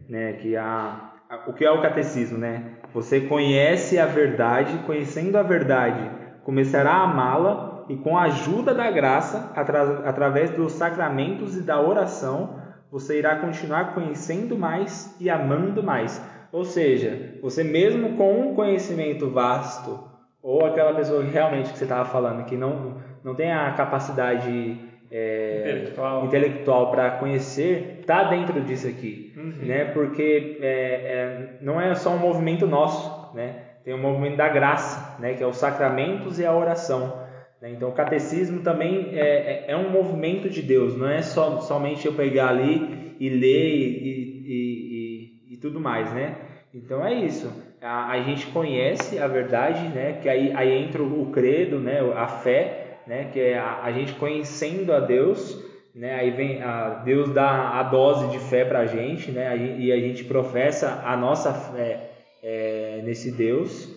né? 0.10 0.34
Que 0.34 0.58
a, 0.58 1.14
a, 1.30 1.50
o 1.50 1.54
que 1.54 1.64
é 1.64 1.72
o 1.72 1.82
catecismo, 1.82 2.38
né? 2.38 2.64
Você 2.94 3.22
conhece 3.22 3.98
a 3.98 4.06
verdade, 4.06 4.78
conhecendo 4.86 5.38
a 5.38 5.44
verdade, 5.44 6.10
começará 6.44 6.92
a 6.92 7.04
amá-la 7.04 7.86
e 7.88 7.96
com 7.96 8.18
a 8.18 8.24
ajuda 8.24 8.74
da 8.74 8.90
graça, 8.92 9.52
atra, 9.56 10.04
através 10.06 10.50
dos 10.52 10.74
sacramentos 10.74 11.56
e 11.56 11.62
da 11.62 11.80
oração, 11.80 12.60
você 12.92 13.20
irá 13.20 13.36
continuar 13.38 13.94
conhecendo 13.94 14.58
mais 14.58 15.16
e 15.20 15.30
amando 15.30 15.84
mais. 15.84 16.22
Ou 16.52 16.64
seja, 16.64 17.34
você 17.42 17.64
mesmo 17.64 18.16
com 18.18 18.40
um 18.40 18.56
conhecimento 18.56 19.30
vasto, 19.30 20.00
ou 20.42 20.66
aquela 20.66 20.94
pessoa 20.94 21.24
que 21.24 21.32
realmente 21.32 21.72
que 21.72 21.78
você 21.78 21.84
estava 21.86 22.06
falando, 22.06 22.46
que 22.46 22.56
não, 22.56 22.98
não 23.24 23.34
tem 23.36 23.52
a 23.52 23.72
capacidade 23.72 24.80
é, 25.12 25.90
Intelectual. 26.24 26.92
para 26.92 27.12
conhecer, 27.12 27.98
está 28.02 28.24
dentro 28.24 28.62
disso 28.62 28.88
aqui, 28.88 29.34
Uhum. 29.36 29.66
né? 29.66 29.86
Porque 29.86 30.58
é, 30.62 30.68
é, 30.68 31.58
não 31.62 31.80
é 31.80 31.94
só 31.96 32.12
um 32.12 32.18
movimento 32.20 32.66
nosso, 32.68 33.36
né? 33.36 33.56
Tem 33.84 33.94
um 33.94 34.02
movimento 34.02 34.38
da 34.38 34.48
graça, 34.50 35.16
né? 35.20 35.34
Que 35.34 35.44
é 35.44 35.48
os 35.48 35.58
sacramentos 35.58 36.40
e 36.40 36.46
a 36.46 36.54
oração. 36.54 37.25
Né? 37.62 37.72
Então, 37.72 37.90
o 37.90 37.94
catecismo 37.94 38.62
também 38.62 39.10
é, 39.14 39.20
é, 39.20 39.66
é 39.70 39.78
um 39.78 39.90
movimento 39.90 40.50
de 40.50 40.62
Deus, 40.62 40.98
não 40.98 41.10
é 41.10 41.22
só 41.22 41.60
somente 41.62 42.06
eu 42.06 42.14
pegar 42.14 42.50
ali 42.50 43.16
e 43.20 43.30
ler 43.30 43.76
e, 43.76 43.86
e, 44.04 45.52
e, 45.52 45.54
e 45.54 45.58
tudo 45.58 45.80
mais, 45.80 46.14
né? 46.14 46.36
Então 46.74 47.06
é 47.06 47.14
isso. 47.14 47.52
A, 47.82 48.12
a 48.12 48.22
gente 48.22 48.48
conhece 48.48 49.18
a 49.18 49.28
verdade, 49.28 49.88
né? 49.90 50.20
Que 50.22 50.28
aí, 50.28 50.52
aí 50.54 50.74
entra 50.74 51.02
o 51.02 51.32
credo, 51.32 51.80
né? 51.80 52.00
A 52.16 52.28
fé, 52.28 53.00
né? 53.08 53.30
Que 53.32 53.40
é 53.40 53.58
a, 53.58 53.82
a 53.84 53.92
gente 53.92 54.14
conhecendo 54.14 54.92
a 54.92 55.00
Deus, 55.00 55.64
né? 55.96 56.16
Aí 56.16 56.32
vem 56.32 56.62
a 56.62 57.02
Deus 57.06 57.34
dá 57.34 57.80
a 57.80 57.84
dose 57.84 58.28
de 58.28 58.40
fé 58.40 58.66
para 58.66 58.80
a 58.80 58.86
gente, 58.86 59.32
né? 59.32 59.56
E 59.80 59.92
a 59.92 59.98
gente 59.98 60.26
professa 60.26 61.02
a 61.06 61.16
nossa 61.16 61.54
fé 61.54 62.12
é, 62.44 63.02
nesse 63.06 63.32
Deus, 63.32 63.95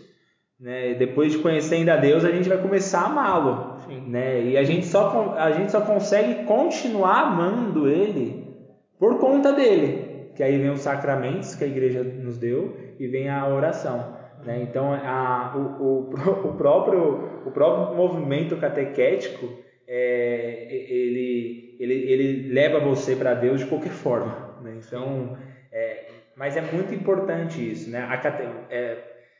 né? 0.60 0.94
Depois 0.94 1.32
de 1.32 1.38
conhecendo 1.38 1.88
a 1.90 1.96
Deus, 1.96 2.24
a 2.24 2.30
gente 2.30 2.48
vai 2.48 2.58
começar 2.58 3.00
a 3.00 3.06
amá-lo, 3.06 3.76
né? 4.08 4.42
E 4.42 4.56
a 4.56 4.64
gente 4.64 4.86
só 4.86 5.34
a 5.38 5.52
gente 5.52 5.70
só 5.70 5.80
consegue 5.80 6.44
continuar 6.44 7.28
amando 7.28 7.88
Ele 7.88 8.48
por 8.98 9.18
conta 9.18 9.52
dele, 9.52 10.32
que 10.34 10.42
aí 10.42 10.58
vem 10.58 10.70
os 10.70 10.80
sacramentos 10.80 11.54
que 11.54 11.64
a 11.64 11.68
igreja 11.68 12.02
nos 12.02 12.38
deu 12.38 12.76
e 12.98 13.06
vem 13.06 13.28
a 13.28 13.46
oração. 13.46 14.16
Né? 14.44 14.60
Então, 14.62 14.92
a, 14.92 15.54
o, 15.56 15.82
o, 15.82 16.10
o 16.50 16.56
próprio, 16.56 17.42
o 17.46 17.50
próprio 17.50 17.96
movimento 17.96 18.56
catequético, 18.56 19.48
é, 19.86 20.66
ele, 20.70 21.76
ele, 21.78 21.94
ele 21.94 22.52
leva 22.52 22.80
você 22.80 23.16
para 23.16 23.34
Deus 23.34 23.60
de 23.60 23.66
qualquer 23.66 23.92
forma. 23.92 24.58
Né? 24.62 24.80
Então, 24.84 25.36
é, 25.72 26.06
mas 26.36 26.56
é 26.56 26.60
muito 26.60 26.94
importante 26.94 27.72
isso. 27.72 27.90
Né? 27.90 28.00
A 28.00 28.14
é, 28.70 28.98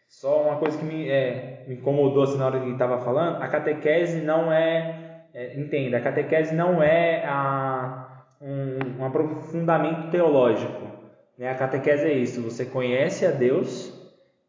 só 0.09 0.43
uma 0.43 0.57
coisa 0.57 0.79
que 0.79 0.85
me, 0.85 1.09
é, 1.09 1.65
me 1.69 1.75
incomodou 1.77 2.23
assim, 2.23 2.39
na 2.39 2.47
hora 2.47 2.61
que 2.61 2.71
estava 2.71 2.99
falando, 3.05 3.43
a 3.43 3.49
catequese 3.49 4.21
não 4.23 4.53
é, 4.53 5.23
é, 5.35 5.59
entenda, 5.61 5.99
a 5.99 6.01
catequese 6.01 6.55
não 6.55 6.83
é 6.83 7.25
a, 7.27 8.25
um, 8.41 9.01
um 9.01 9.05
aprofundamento 9.05 10.11
teológico. 10.11 10.89
Né? 11.37 11.51
A 11.51 11.55
catequese 11.55 12.07
é 12.07 12.13
isso, 12.15 12.43
você 12.43 12.65
conhece 12.65 13.27
a 13.27 13.31
Deus 13.31 13.93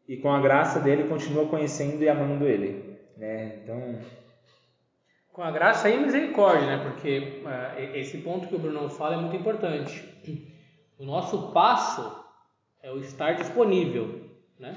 e 0.08 0.16
com 0.16 0.32
a 0.32 0.40
graça 0.40 0.80
dele 0.80 1.04
continua 1.08 1.46
conhecendo 1.46 2.02
e 2.02 2.08
amando 2.08 2.46
ele. 2.46 2.98
Né? 3.16 3.60
Então, 3.62 3.98
Com 5.32 5.42
a 5.42 5.50
graça 5.50 5.88
e 5.88 5.98
misericórdia, 5.98 6.66
né? 6.66 6.82
Porque 6.82 7.42
e- 7.78 7.98
esse 8.00 8.18
ponto 8.18 8.48
que 8.48 8.56
o 8.56 8.58
Bruno 8.58 8.88
fala 8.88 9.14
é 9.14 9.18
muito 9.18 9.36
importante. 9.36 10.08
O 10.98 11.04
nosso 11.04 11.52
passo 11.52 12.24
é 12.82 12.90
o 12.90 12.98
estar 12.98 13.32
disponível, 13.34 14.20
né? 14.58 14.74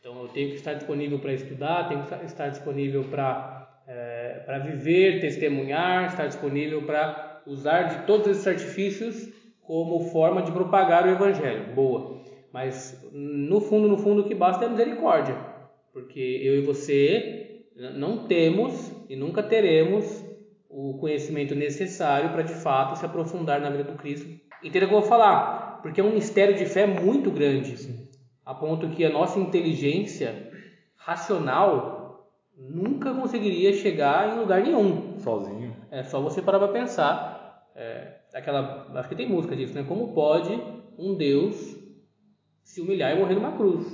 Então 0.00 0.22
eu 0.22 0.28
tenho 0.28 0.48
que 0.48 0.56
estar 0.56 0.74
disponível 0.74 1.18
para 1.18 1.34
estudar, 1.34 1.88
tenho 1.88 2.04
que 2.04 2.24
estar 2.24 2.48
disponível 2.48 3.04
para 3.04 3.60
eh, 3.86 4.42
para 4.46 4.58
viver, 4.58 5.20
testemunhar, 5.20 6.06
estar 6.06 6.26
disponível 6.26 6.82
para 6.82 7.42
usar 7.46 7.82
de 7.82 8.06
todos 8.06 8.26
esses 8.28 8.46
artifícios 8.46 9.28
como 9.62 10.00
forma 10.10 10.42
de 10.42 10.52
propagar 10.52 11.06
o 11.06 11.10
evangelho. 11.10 11.74
Boa. 11.74 12.20
Mas 12.52 13.04
no 13.12 13.60
fundo, 13.60 13.88
no 13.88 13.98
fundo, 13.98 14.22
o 14.22 14.24
que 14.24 14.34
basta 14.34 14.64
é 14.64 14.68
a 14.68 14.70
misericórdia. 14.70 15.36
Porque 15.92 16.20
eu 16.20 16.58
e 16.58 16.60
você 16.62 17.64
não 17.96 18.26
temos 18.26 18.92
e 19.08 19.16
nunca 19.16 19.42
teremos 19.42 20.24
o 20.68 20.98
conhecimento 20.98 21.54
necessário 21.54 22.30
para 22.30 22.42
de 22.42 22.54
fato 22.54 22.96
se 22.96 23.04
aprofundar 23.04 23.60
na 23.60 23.70
vida 23.70 23.84
do 23.84 23.98
Cristo. 23.98 24.28
Entenda 24.62 24.86
o 24.86 24.88
que 24.88 24.94
eu 24.94 25.00
vou 25.00 25.08
falar, 25.08 25.80
porque 25.82 26.00
é 26.00 26.04
um 26.04 26.14
mistério 26.14 26.54
de 26.54 26.66
fé 26.66 26.86
muito 26.86 27.30
grande, 27.30 27.74
a 28.50 28.54
ponto 28.54 28.88
que 28.88 29.04
a 29.04 29.10
nossa 29.10 29.38
inteligência 29.38 30.50
racional 30.96 32.34
nunca 32.58 33.14
conseguiria 33.14 33.72
chegar 33.72 34.34
em 34.34 34.40
lugar 34.40 34.60
nenhum. 34.60 35.20
Sozinho. 35.20 35.76
É 35.88 36.02
só 36.02 36.20
você 36.20 36.42
parar 36.42 36.58
para 36.58 36.72
pensar. 36.72 37.70
É, 37.76 38.16
aquela, 38.34 38.90
acho 38.96 39.08
que 39.08 39.14
tem 39.14 39.28
música 39.28 39.54
disso, 39.54 39.72
né? 39.72 39.84
Como 39.86 40.12
pode 40.12 40.50
um 40.98 41.14
Deus 41.14 41.76
se 42.64 42.80
humilhar 42.80 43.16
e 43.16 43.20
morrer 43.20 43.36
numa 43.36 43.52
cruz? 43.52 43.86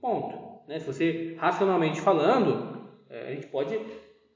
Ponto. 0.00 0.34
Né? 0.66 0.78
Se 0.78 0.86
você, 0.86 1.36
racionalmente 1.38 2.00
falando, 2.00 2.80
é, 3.10 3.28
a 3.28 3.34
gente 3.34 3.48
pode 3.48 3.78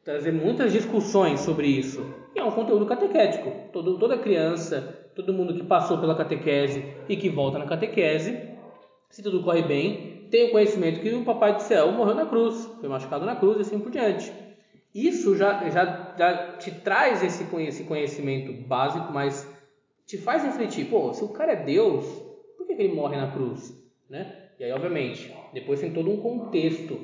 trazer 0.05 0.31
muitas 0.31 0.75
discussões 0.75 1.41
sobre 1.41 1.69
isso. 1.69 2.05
E 2.37 2.39
é 2.39 2.45
um 2.45 2.51
conteúdo 2.51 2.85
catequético. 2.85 3.51
Todo, 3.73 3.99
toda 3.99 4.19
criança, 4.19 5.11
todo 5.17 5.33
mundo 5.33 5.55
que 5.55 5.65
passou 5.65 5.97
pela 5.97 6.15
catequese 6.15 6.85
e 7.09 7.17
que 7.17 7.31
volta 7.31 7.59
na 7.59 7.65
catequese, 7.65 8.53
se 9.15 9.23
tudo 9.23 9.45
corre 9.45 9.63
bem, 9.63 10.27
tem 10.29 10.49
o 10.49 10.51
conhecimento 10.51 11.01
que 11.01 11.09
o 11.11 11.25
Papai 11.25 11.55
do 11.55 11.63
Céu 11.63 11.93
morreu 11.93 12.17
na 12.17 12.27
cruz, 12.27 12.69
foi 12.81 12.89
machucado 12.89 13.25
na 13.25 13.37
cruz 13.37 13.59
e 13.59 13.61
assim 13.61 13.79
por 13.79 13.93
diante. 13.93 14.33
Isso 14.93 15.37
já, 15.37 15.71
já, 15.71 16.15
já 16.19 16.57
te 16.57 16.73
traz 16.73 17.23
esse 17.23 17.45
conhecimento 17.85 18.53
básico, 18.67 19.13
mas 19.13 19.49
te 20.05 20.19
faz 20.19 20.43
refletir, 20.43 20.87
pô, 20.87 21.13
se 21.13 21.23
o 21.23 21.29
cara 21.29 21.53
é 21.53 21.65
Deus, 21.65 22.05
por 22.59 22.67
que, 22.67 22.75
que 22.75 22.83
ele 22.83 22.93
morre 22.93 23.17
na 23.17 23.31
cruz? 23.31 23.73
Né? 24.11 24.35
E 24.59 24.65
aí, 24.65 24.73
obviamente, 24.73 25.33
depois 25.53 25.81
tem 25.81 25.93
todo 25.93 26.11
um 26.11 26.17
contexto 26.17 26.99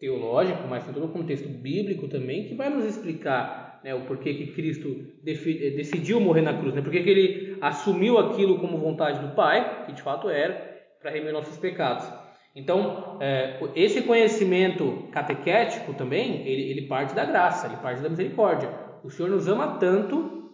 teológico, 0.00 0.66
mas 0.68 0.82
tem 0.82 0.92
todo 0.92 1.06
um 1.06 1.12
contexto 1.12 1.48
bíblico 1.48 2.08
também 2.08 2.48
que 2.48 2.56
vai 2.56 2.68
nos 2.68 2.84
explicar 2.84 3.80
né, 3.84 3.94
o 3.94 4.00
porquê 4.06 4.34
que 4.34 4.48
Cristo 4.48 5.06
decidiu 5.22 6.18
morrer 6.18 6.42
na 6.42 6.58
cruz, 6.58 6.74
né? 6.74 6.82
Por 6.82 6.90
que 6.90 6.98
ele 6.98 7.58
assumiu 7.60 8.18
aquilo 8.18 8.58
como 8.58 8.76
vontade 8.76 9.24
do 9.24 9.36
Pai, 9.36 9.86
que 9.86 9.92
de 9.92 10.02
fato 10.02 10.28
era, 10.28 10.73
para 11.04 11.12
remir 11.12 11.34
nossos 11.34 11.58
pecados. 11.58 12.10
Então, 12.56 13.18
é, 13.20 13.60
esse 13.76 14.00
conhecimento 14.00 15.06
catequético 15.12 15.92
também, 15.92 16.40
ele, 16.48 16.70
ele 16.70 16.88
parte 16.88 17.14
da 17.14 17.26
graça, 17.26 17.66
ele 17.66 17.76
parte 17.76 18.00
da 18.00 18.08
misericórdia. 18.08 18.70
O 19.04 19.10
Senhor 19.10 19.28
nos 19.28 19.46
ama 19.46 19.76
tanto 19.76 20.50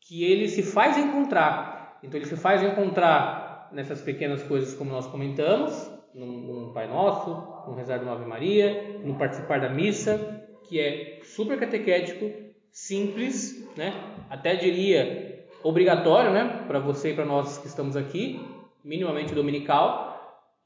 que 0.00 0.24
ele 0.24 0.48
se 0.48 0.64
faz 0.64 0.98
encontrar. 0.98 2.00
Então, 2.02 2.18
ele 2.18 2.26
se 2.26 2.36
faz 2.36 2.64
encontrar 2.64 3.68
nessas 3.70 4.02
pequenas 4.02 4.42
coisas 4.42 4.74
como 4.74 4.90
nós 4.90 5.06
comentamos, 5.06 5.88
no 6.12 6.72
Pai 6.72 6.88
Nosso, 6.88 7.30
no 7.68 7.76
rezar 7.76 7.98
do 7.98 8.10
Ave 8.10 8.24
Maria, 8.24 8.98
no 9.04 9.14
participar 9.14 9.60
da 9.60 9.68
missa, 9.68 10.42
que 10.68 10.80
é 10.80 11.20
super 11.22 11.60
catequético, 11.60 12.28
simples, 12.72 13.72
né? 13.76 13.92
Até 14.28 14.56
diria 14.56 15.46
obrigatório, 15.62 16.32
né? 16.32 16.64
Para 16.66 16.80
você 16.80 17.12
e 17.12 17.14
para 17.14 17.24
nós 17.24 17.58
que 17.58 17.68
estamos 17.68 17.96
aqui, 17.96 18.40
minimamente 18.86 19.34
dominical. 19.34 20.14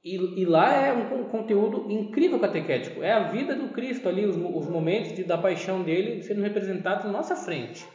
E, 0.04 0.14
e 0.40 0.44
lá 0.44 0.72
é 0.72 0.92
um, 0.92 1.24
conteúdo 1.24 1.90
incrível 1.90 2.38
catequético. 2.38 3.02
É 3.02 3.12
a 3.12 3.30
vida 3.30 3.54
do 3.54 3.68
Cristo 3.68 4.09
ali, 4.09 4.24
os, 4.24 4.37
os 4.37 4.68
momentos 4.70 5.14
de, 5.14 5.24
da 5.24 5.37
paixão 5.37 5.83
dele 5.83 6.22
sendo 6.22 6.42
representados 6.42 7.04
na 7.04 7.12
nossa 7.12 7.35
frente. 7.35 7.87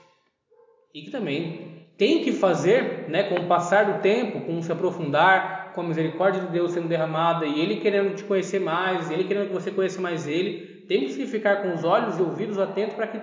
E 0.94 1.04
que 1.04 1.12
também 1.12 1.86
tem 1.98 2.24
que 2.24 2.32
fazer, 2.32 3.10
né, 3.10 3.24
com 3.24 3.36
o 3.36 3.48
passar 3.48 3.94
do 3.94 4.02
tempo, 4.02 4.42
com 4.42 4.62
se 4.62 4.72
aprofundar, 4.72 5.74
com 5.74 5.82
a 5.82 5.84
misericórdia 5.84 6.42
de 6.42 6.48
Deus 6.48 6.72
sendo 6.72 6.88
derramada 6.88 7.46
e 7.46 7.60
Ele 7.60 7.78
querendo 7.78 8.16
te 8.16 8.24
conhecer 8.24 8.60
mais, 8.60 9.10
Ele 9.10 9.24
querendo 9.24 9.48
que 9.48 9.54
você 9.54 9.72
conheça 9.72 10.02
mais 10.02 10.28
Ele, 10.28 10.86
temos 10.88 11.16
que 11.16 11.26
ficar 11.26 11.62
com 11.62 11.74
os 11.74 11.84
olhos 11.84 12.18
e 12.18 12.22
ouvidos 12.22 12.60
atentos 12.60 12.96
para 12.96 13.08
que 13.08 13.22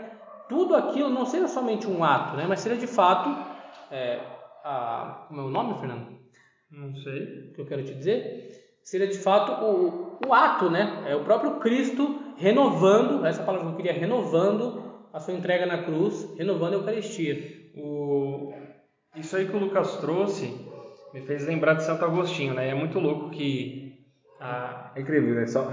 tudo 0.48 0.74
aquilo 0.74 1.10
não 1.10 1.24
seja 1.24 1.48
somente 1.48 1.86
um 1.86 2.02
ato, 2.02 2.36
né, 2.36 2.46
mas 2.48 2.60
seja 2.60 2.76
de 2.76 2.86
fato 2.86 3.30
é, 3.90 4.20
a, 4.64 5.26
como 5.28 5.40
é 5.40 5.44
o 5.44 5.48
nome, 5.48 5.78
Fernando? 5.78 6.21
Não 6.72 6.94
sei. 6.96 7.50
O 7.50 7.54
que 7.54 7.61
eu 7.61 7.66
quero 7.66 7.85
te 7.85 7.94
dizer? 7.94 8.50
Seria 8.82 9.06
de 9.06 9.18
fato 9.18 9.64
o, 9.64 10.18
o 10.26 10.35
ato, 10.35 10.70
né? 10.70 11.04
É 11.06 11.14
o 11.14 11.24
próprio 11.24 11.61
Cristo 11.61 12.35
renovando, 12.37 13.24
essa 13.24 13.42
palavra 13.42 13.68
que 13.68 13.72
eu 13.72 13.76
queria, 13.76 13.92
renovando 13.92 14.82
a 15.12 15.20
sua 15.20 15.35
entrega 15.35 15.66
na 15.66 15.85
cruz, 15.85 16.35
renovando 16.37 16.72
a 16.72 16.76
Eucaristia. 16.76 17.37
O... 17.76 18.52
Isso 19.14 19.37
aí 19.37 19.46
que 19.46 19.54
o 19.54 19.61
Lucas 19.61 19.98
trouxe 19.98 20.72
me 21.12 21.20
fez 21.20 21.46
lembrar 21.46 21.74
de 21.74 21.85
Santo 21.85 22.04
Agostinho, 22.04 22.54
né? 22.54 22.68
É 22.68 22.74
muito 22.74 22.98
louco 22.98 23.30
que. 23.30 23.92
A... 24.40 24.92
É 24.96 25.00
incrível, 25.00 25.35
né? 25.35 25.46
Só, 25.46 25.70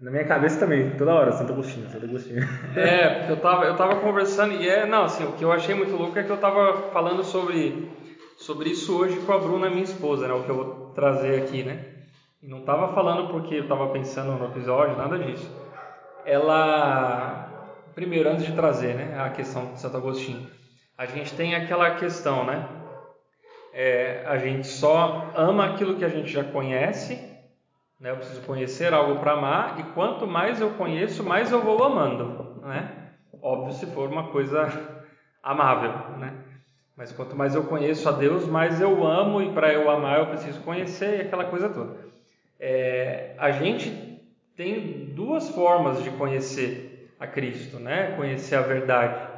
na 0.00 0.10
minha 0.10 0.24
cabeça 0.24 0.58
também, 0.58 0.90
toda 0.96 1.14
hora, 1.14 1.30
Santo 1.30 1.52
Agostinho, 1.52 1.88
Santo 1.88 2.04
Agostinho. 2.04 2.42
É, 2.76 3.20
porque 3.20 3.32
eu 3.32 3.40
tava, 3.40 3.64
eu 3.66 3.76
tava 3.76 4.00
conversando 4.00 4.54
e 4.54 4.68
é. 4.68 4.84
Não, 4.84 5.04
assim, 5.04 5.24
o 5.24 5.32
que 5.32 5.44
eu 5.44 5.52
achei 5.52 5.74
muito 5.74 5.94
louco 5.94 6.18
é 6.18 6.24
que 6.24 6.30
eu 6.30 6.38
tava 6.38 6.90
falando 6.90 7.22
sobre, 7.22 7.88
sobre 8.42 8.70
isso 8.70 8.98
hoje 8.98 9.20
com 9.20 9.32
a 9.32 9.38
Bruna, 9.38 9.70
minha 9.70 9.82
esposa, 9.82 10.28
né? 10.28 10.34
O 10.34 10.44
que 10.44 10.50
eu 10.50 10.56
vou 10.56 10.92
trazer 10.94 11.42
aqui, 11.42 11.62
né? 11.62 11.84
E 12.42 12.48
não 12.48 12.62
tava 12.62 12.92
falando 12.92 13.30
porque 13.30 13.54
eu 13.54 13.68
tava 13.68 13.88
pensando 13.88 14.32
no 14.32 14.46
episódio, 14.46 14.96
nada 14.96 15.18
disso. 15.18 15.50
Ela. 16.24 17.48
Primeiro, 17.94 18.28
antes 18.28 18.44
de 18.44 18.52
trazer, 18.52 18.94
né? 18.94 19.20
A 19.20 19.30
questão 19.30 19.72
de 19.72 19.80
Santo 19.80 19.96
Agostinho. 19.96 20.46
A 20.96 21.06
gente 21.06 21.34
tem 21.34 21.54
aquela 21.54 21.94
questão, 21.96 22.44
né? 22.44 22.68
é, 23.72 24.22
a 24.26 24.36
gente 24.36 24.66
só 24.66 25.30
ama 25.34 25.64
aquilo 25.64 25.96
que 25.96 26.04
a 26.04 26.08
gente 26.08 26.30
já 26.30 26.44
conhece, 26.44 27.14
né? 27.98 28.10
Eu 28.10 28.16
preciso 28.16 28.42
conhecer 28.42 28.92
algo 28.92 29.18
para 29.20 29.32
amar 29.32 29.80
e 29.80 29.82
quanto 29.94 30.26
mais 30.26 30.60
eu 30.60 30.70
conheço, 30.74 31.24
mais 31.24 31.50
eu 31.50 31.62
vou 31.62 31.82
amando, 31.82 32.60
né? 32.62 33.12
Óbvio 33.40 33.72
se 33.72 33.86
for 33.86 34.10
uma 34.10 34.28
coisa 34.28 34.68
amável, 35.42 36.18
né? 36.18 36.51
Mas 36.96 37.12
quanto 37.12 37.34
mais 37.34 37.54
eu 37.54 37.64
conheço 37.64 38.08
a 38.08 38.12
Deus, 38.12 38.46
mais 38.46 38.80
eu 38.80 39.06
amo 39.06 39.40
e 39.40 39.52
para 39.52 39.72
eu 39.72 39.90
amar 39.90 40.20
eu 40.20 40.26
preciso 40.26 40.60
conhecer 40.60 41.18
e 41.18 41.20
aquela 41.22 41.44
coisa 41.44 41.68
toda. 41.68 41.96
É, 42.60 43.34
a 43.38 43.50
gente 43.50 44.20
tem 44.56 45.06
duas 45.14 45.48
formas 45.48 46.02
de 46.02 46.10
conhecer 46.10 47.14
a 47.18 47.26
Cristo, 47.26 47.78
né? 47.78 48.14
Conhecer 48.16 48.56
a 48.56 48.62
verdade. 48.62 49.32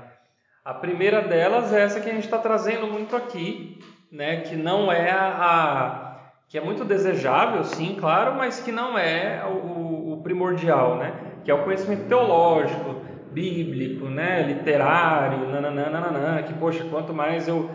A 0.64 0.72
primeira 0.72 1.20
delas 1.20 1.72
é 1.74 1.82
essa 1.82 2.00
que 2.00 2.08
a 2.08 2.12
gente 2.14 2.24
está 2.24 2.38
trazendo 2.38 2.86
muito 2.86 3.14
aqui, 3.14 3.78
né, 4.10 4.40
que 4.40 4.56
não 4.56 4.90
é 4.90 5.10
a, 5.10 6.16
que 6.48 6.56
é 6.56 6.60
muito 6.60 6.86
desejável, 6.86 7.62
sim, 7.64 7.96
claro, 8.00 8.34
mas 8.34 8.60
que 8.60 8.72
não 8.72 8.96
é 8.96 9.44
o, 9.44 10.14
o, 10.14 10.20
primordial, 10.22 10.96
né, 10.96 11.12
que 11.44 11.50
é 11.50 11.54
o 11.54 11.64
conhecimento 11.64 12.08
teológico, 12.08 12.93
bíblico, 13.34 14.06
né, 14.06 14.42
literário, 14.42 15.48
nananana, 15.48 16.42
que 16.44 16.54
poxa, 16.54 16.84
quanto 16.84 17.12
mais 17.12 17.48
eu 17.48 17.68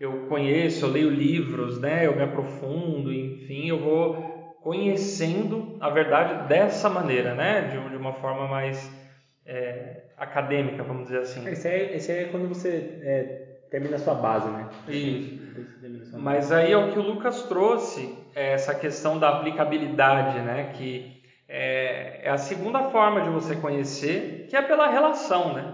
eu 0.00 0.26
conheço, 0.28 0.86
eu 0.86 0.90
leio 0.90 1.10
livros, 1.10 1.80
né, 1.80 2.06
eu 2.06 2.14
me 2.14 2.22
aprofundo, 2.22 3.12
enfim, 3.12 3.68
eu 3.68 3.80
vou 3.80 4.14
conhecendo 4.62 5.76
a 5.80 5.90
verdade 5.90 6.48
dessa 6.48 6.88
maneira, 6.88 7.34
né, 7.34 7.62
de, 7.62 7.90
de 7.90 7.96
uma 7.96 8.12
forma 8.12 8.46
mais 8.46 8.88
é, 9.44 10.02
acadêmica, 10.16 10.84
vamos 10.84 11.04
dizer 11.04 11.18
assim. 11.20 11.48
Esse 11.48 11.66
é, 11.66 11.96
esse 11.96 12.12
é 12.12 12.24
quando 12.26 12.48
você 12.48 13.00
é, 13.02 13.48
termina 13.70 13.96
a 13.96 13.98
sua 13.98 14.14
base, 14.14 14.48
né? 14.50 14.68
Isso. 14.86 16.18
Mas 16.18 16.52
aí 16.52 16.72
é 16.72 16.76
o 16.76 16.92
que 16.92 16.98
o 16.98 17.02
Lucas 17.02 17.42
trouxe, 17.42 18.14
é 18.34 18.52
essa 18.52 18.74
questão 18.74 19.18
da 19.18 19.30
aplicabilidade, 19.30 20.40
né? 20.40 20.72
Que 20.74 21.17
é, 21.48 22.20
é, 22.24 22.30
a 22.30 22.36
segunda 22.36 22.90
forma 22.90 23.22
de 23.22 23.30
você 23.30 23.56
conhecer, 23.56 24.46
que 24.50 24.56
é 24.56 24.60
pela 24.60 24.88
relação, 24.88 25.54
né? 25.54 25.72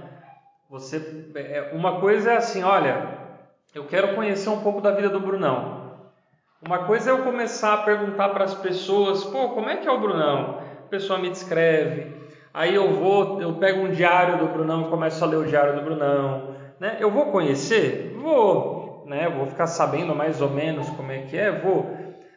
Você, 0.71 1.31
é, 1.35 1.71
uma 1.73 2.01
coisa 2.01 2.33
é 2.33 2.37
assim, 2.37 2.63
olha, 2.63 3.19
eu 3.75 3.85
quero 3.85 4.15
conhecer 4.15 4.49
um 4.49 4.61
pouco 4.61 4.81
da 4.81 4.93
vida 4.93 5.09
do 5.09 5.19
Brunão. 5.19 5.85
Uma 6.65 6.85
coisa 6.85 7.11
é 7.11 7.13
eu 7.13 7.25
começar 7.25 7.75
a 7.75 7.79
perguntar 7.79 8.29
para 8.29 8.45
as 8.45 8.55
pessoas, 8.55 9.25
pô, 9.25 9.51
como 9.51 9.69
é 9.69 9.77
que 9.77 9.89
é 9.89 9.91
o 9.91 10.01
Brunão? 10.01 10.61
A 10.87 10.89
pessoa 10.89 11.19
me 11.19 11.29
descreve. 11.29 12.15
Aí 12.55 12.73
eu 12.73 12.93
vou, 12.93 13.43
eu 13.43 13.55
pego 13.55 13.81
um 13.81 13.91
diário 13.91 14.39
do 14.39 14.47
Brunão 14.47 14.85
começo 14.85 15.23
a 15.25 15.27
ler 15.27 15.37
o 15.37 15.45
diário 15.45 15.75
do 15.75 15.83
Brunão. 15.83 16.55
Né? 16.79 16.97
Eu 17.01 17.11
vou 17.11 17.33
conhecer? 17.33 18.17
Vou. 18.17 19.03
Né? 19.07 19.29
Vou 19.29 19.47
ficar 19.49 19.67
sabendo 19.67 20.15
mais 20.15 20.41
ou 20.41 20.49
menos 20.49 20.89
como 20.91 21.11
é 21.11 21.19
que 21.23 21.37
é? 21.37 21.51
Vou. 21.51 21.94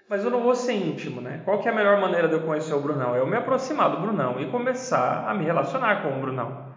Mas 0.10 0.24
eu 0.24 0.32
não 0.32 0.42
vou 0.42 0.56
ser 0.56 0.74
íntimo, 0.74 1.20
né? 1.20 1.42
Qual 1.44 1.60
que 1.60 1.68
é 1.68 1.72
a 1.72 1.76
melhor 1.76 2.00
maneira 2.00 2.30
de 2.30 2.34
eu 2.36 2.44
conhecer 2.44 2.74
o 2.74 2.80
Brunão? 2.80 3.14
É 3.14 3.20
eu 3.20 3.28
me 3.28 3.36
aproximar 3.36 3.92
do 3.92 4.00
Brunão 4.00 4.40
e 4.40 4.50
começar 4.50 5.28
a 5.28 5.34
me 5.34 5.44
relacionar 5.44 6.02
com 6.02 6.18
o 6.18 6.22
Brunão. 6.22 6.74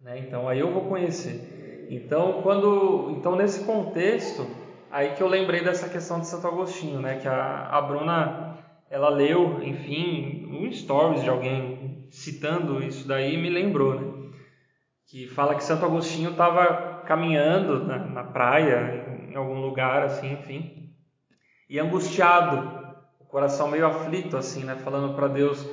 Né? 0.00 0.18
Então 0.18 0.48
aí 0.48 0.58
eu 0.58 0.72
vou 0.72 0.86
conhecer. 0.86 1.86
Então 1.88 2.42
quando, 2.42 3.14
então 3.16 3.36
nesse 3.36 3.64
contexto, 3.64 4.44
aí 4.90 5.10
que 5.10 5.22
eu 5.22 5.28
lembrei 5.28 5.62
dessa 5.62 5.88
questão 5.88 6.18
de 6.18 6.26
Santo 6.26 6.48
Agostinho, 6.48 7.00
né? 7.00 7.16
Que 7.16 7.28
a, 7.28 7.68
a 7.70 7.80
Bruna 7.82 8.58
ela 8.90 9.08
leu, 9.08 9.62
enfim, 9.62 10.46
um 10.50 10.70
stories 10.70 11.22
de 11.22 11.30
alguém 11.30 12.08
citando 12.10 12.82
isso 12.82 13.06
daí 13.06 13.36
me 13.36 13.48
lembrou, 13.48 13.94
né? 13.94 14.30
Que 15.06 15.28
fala 15.28 15.54
que 15.54 15.62
Santo 15.62 15.84
Agostinho 15.84 16.30
estava 16.30 17.02
caminhando 17.06 17.84
na, 17.84 17.98
na 17.98 18.24
praia, 18.24 19.06
em 19.30 19.36
algum 19.36 19.60
lugar 19.60 20.02
assim, 20.02 20.32
enfim, 20.32 20.81
e 21.68 21.78
angustiado, 21.78 22.96
o 23.20 23.24
coração 23.24 23.68
meio 23.68 23.86
aflito 23.86 24.36
assim, 24.36 24.64
né, 24.64 24.76
falando 24.76 25.14
para 25.14 25.28
Deus, 25.28 25.66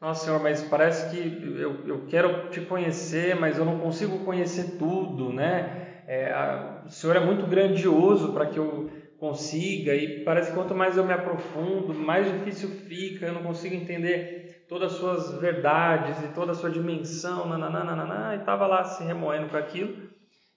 Nossa, 0.00 0.24
Senhor, 0.24 0.40
mas 0.40 0.62
parece 0.62 1.10
que 1.10 1.42
eu, 1.60 1.86
eu 1.86 2.06
quero 2.06 2.48
te 2.50 2.60
conhecer, 2.62 3.36
mas 3.36 3.58
eu 3.58 3.64
não 3.66 3.78
consigo 3.80 4.24
conhecer 4.24 4.78
tudo, 4.78 5.30
né? 5.32 6.02
É, 6.06 6.32
a- 6.32 6.82
o 6.86 6.90
Senhor 6.90 7.16
é 7.16 7.20
muito 7.20 7.46
grandioso 7.46 8.32
para 8.32 8.46
que 8.46 8.58
eu 8.58 8.88
consiga, 9.18 9.94
e 9.94 10.24
parece 10.24 10.48
que 10.50 10.56
quanto 10.56 10.74
mais 10.74 10.96
eu 10.96 11.04
me 11.04 11.12
aprofundo, 11.12 11.92
mais 11.94 12.26
difícil 12.26 12.70
fica, 12.70 13.26
eu 13.26 13.34
não 13.34 13.42
consigo 13.42 13.74
entender 13.74 14.64
todas 14.66 14.92
as 14.92 14.98
suas 14.98 15.38
verdades 15.38 16.22
e 16.24 16.28
toda 16.28 16.52
a 16.52 16.54
sua 16.54 16.70
dimensão, 16.70 17.46
nananã, 17.46 18.34
e 18.34 18.38
estava 18.38 18.66
lá 18.66 18.82
se 18.84 19.04
remoendo 19.04 19.48
com 19.48 19.56
aquilo. 19.58 19.94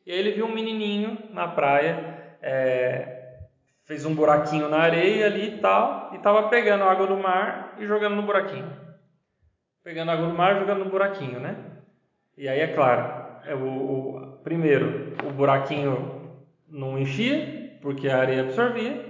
E 0.06 0.12
aí 0.12 0.18
ele 0.20 0.32
viu 0.32 0.46
um 0.46 0.54
menininho 0.54 1.18
na 1.34 1.48
praia, 1.48 2.38
é, 2.42 3.13
fez 3.86 4.06
um 4.06 4.16
buraquinho 4.16 4.70
na 4.70 4.78
areia 4.80 5.26
ali 5.28 5.56
e 5.56 5.58
tal, 5.60 6.10
e 6.14 6.18
estava 6.18 6.48
pegando 6.50 6.84
água 6.84 7.08
do 7.08 7.18
mar 7.18 7.76
e 7.78 7.86
jogando 7.86 8.16
no 8.16 8.24
buraquinho. 8.24 8.72
Pegando 9.84 10.12
água 10.12 10.28
do 10.28 10.34
mar 10.34 10.56
e 10.56 10.60
jogando 10.60 10.86
no 10.86 10.90
buraquinho, 10.92 11.40
né? 11.40 11.56
E 12.38 12.48
aí, 12.48 12.60
é 12.62 12.68
claro, 12.74 13.40
é 13.46 13.54
o, 13.54 13.68
o- 13.68 14.40
primeiro, 14.44 15.14
o 15.26 15.32
buraquinho 15.32 16.32
não 16.68 16.98
enchia, 16.98 17.78
porque 17.82 18.08
a 18.10 18.20
areia 18.20 18.42
absorvia, 18.44 19.06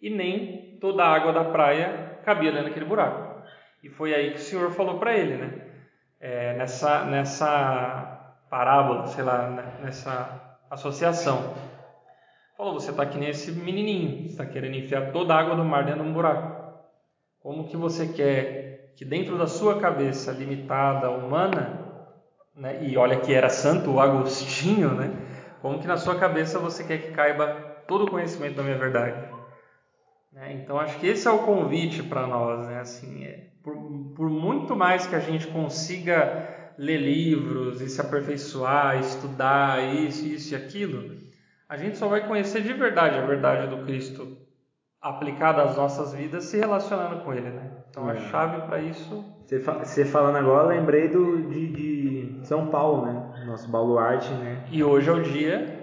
e 0.00 0.10
nem 0.10 0.78
toda 0.80 1.02
a 1.02 1.12
água 1.12 1.32
da 1.32 1.44
praia 1.44 2.18
cabia 2.24 2.52
dentro 2.52 2.68
daquele 2.68 2.84
buraco. 2.84 3.42
E 3.82 3.88
foi 3.88 4.14
aí 4.14 4.30
que 4.30 4.36
o 4.36 4.40
Senhor 4.40 4.70
falou 4.72 4.98
para 4.98 5.16
ele, 5.16 5.36
né? 5.36 5.50
É, 6.20 6.52
nessa, 6.54 7.04
nessa 7.04 8.42
parábola, 8.50 9.06
sei 9.06 9.24
lá, 9.24 9.48
né? 9.48 9.64
nessa 9.82 10.56
associação. 10.70 11.54
Falou, 12.58 12.74
você 12.74 12.90
está 12.90 13.06
que 13.06 13.16
nem 13.16 13.28
esse 13.28 13.52
menininho, 13.52 14.26
está 14.26 14.44
querendo 14.44 14.74
enfiar 14.74 15.12
toda 15.12 15.32
a 15.32 15.38
água 15.38 15.54
do 15.54 15.64
mar 15.64 15.84
dentro 15.84 16.02
de 16.02 16.08
um 16.08 16.12
buraco. 16.12 16.74
Como 17.38 17.68
que 17.68 17.76
você 17.76 18.08
quer 18.08 18.94
que 18.96 19.04
dentro 19.04 19.38
da 19.38 19.46
sua 19.46 19.78
cabeça 19.78 20.32
limitada, 20.32 21.08
humana, 21.08 21.86
né, 22.56 22.80
e 22.82 22.96
olha 22.96 23.20
que 23.20 23.32
era 23.32 23.48
santo 23.48 24.00
Agostinho, 24.00 24.92
né, 24.92 25.08
como 25.62 25.78
que 25.78 25.86
na 25.86 25.96
sua 25.96 26.16
cabeça 26.16 26.58
você 26.58 26.82
quer 26.82 26.98
que 26.98 27.12
caiba 27.12 27.46
todo 27.86 28.06
o 28.06 28.10
conhecimento 28.10 28.56
da 28.56 28.64
minha 28.64 28.76
verdade? 28.76 29.32
Né, 30.32 30.54
então 30.54 30.80
acho 30.80 30.98
que 30.98 31.06
esse 31.06 31.28
é 31.28 31.30
o 31.30 31.44
convite 31.44 32.02
para 32.02 32.26
nós, 32.26 32.66
né, 32.66 32.80
assim, 32.80 33.22
é, 33.22 33.50
por, 33.62 33.76
por 34.16 34.28
muito 34.28 34.74
mais 34.74 35.06
que 35.06 35.14
a 35.14 35.20
gente 35.20 35.46
consiga 35.46 36.72
ler 36.76 36.98
livros 36.98 37.80
e 37.80 37.88
se 37.88 38.00
aperfeiçoar, 38.00 38.98
estudar 38.98 39.94
isso, 39.94 40.26
isso 40.26 40.54
e 40.54 40.56
aquilo, 40.56 41.17
a 41.68 41.76
gente 41.76 41.98
só 41.98 42.08
vai 42.08 42.26
conhecer 42.26 42.62
de 42.62 42.72
verdade 42.72 43.18
a 43.18 43.26
verdade 43.26 43.66
do 43.68 43.84
Cristo 43.84 44.36
aplicada 45.00 45.62
às 45.62 45.76
nossas 45.76 46.12
vidas 46.12 46.44
se 46.44 46.56
relacionando 46.56 47.22
com 47.22 47.32
Ele, 47.32 47.50
né? 47.50 47.70
Então 47.90 48.08
a 48.08 48.14
É. 48.14 48.16
chave 48.30 48.60
para 48.62 48.78
isso 48.80 49.24
Você, 49.46 49.60
fa- 49.60 49.84
você 49.84 50.04
falando 50.04 50.36
agora, 50.36 50.64
eu 50.74 50.78
lembrei 50.80 51.08
do, 51.08 51.42
de, 51.48 51.68
de 51.68 52.46
São 52.46 52.66
Paulo, 52.68 53.06
né? 53.06 53.44
Nosso 53.46 53.68
baluarte, 53.70 54.30
né? 54.32 54.64
e 54.70 54.82
hoje 54.84 55.08
é 55.08 55.12
o 55.12 55.22
dia 55.22 55.78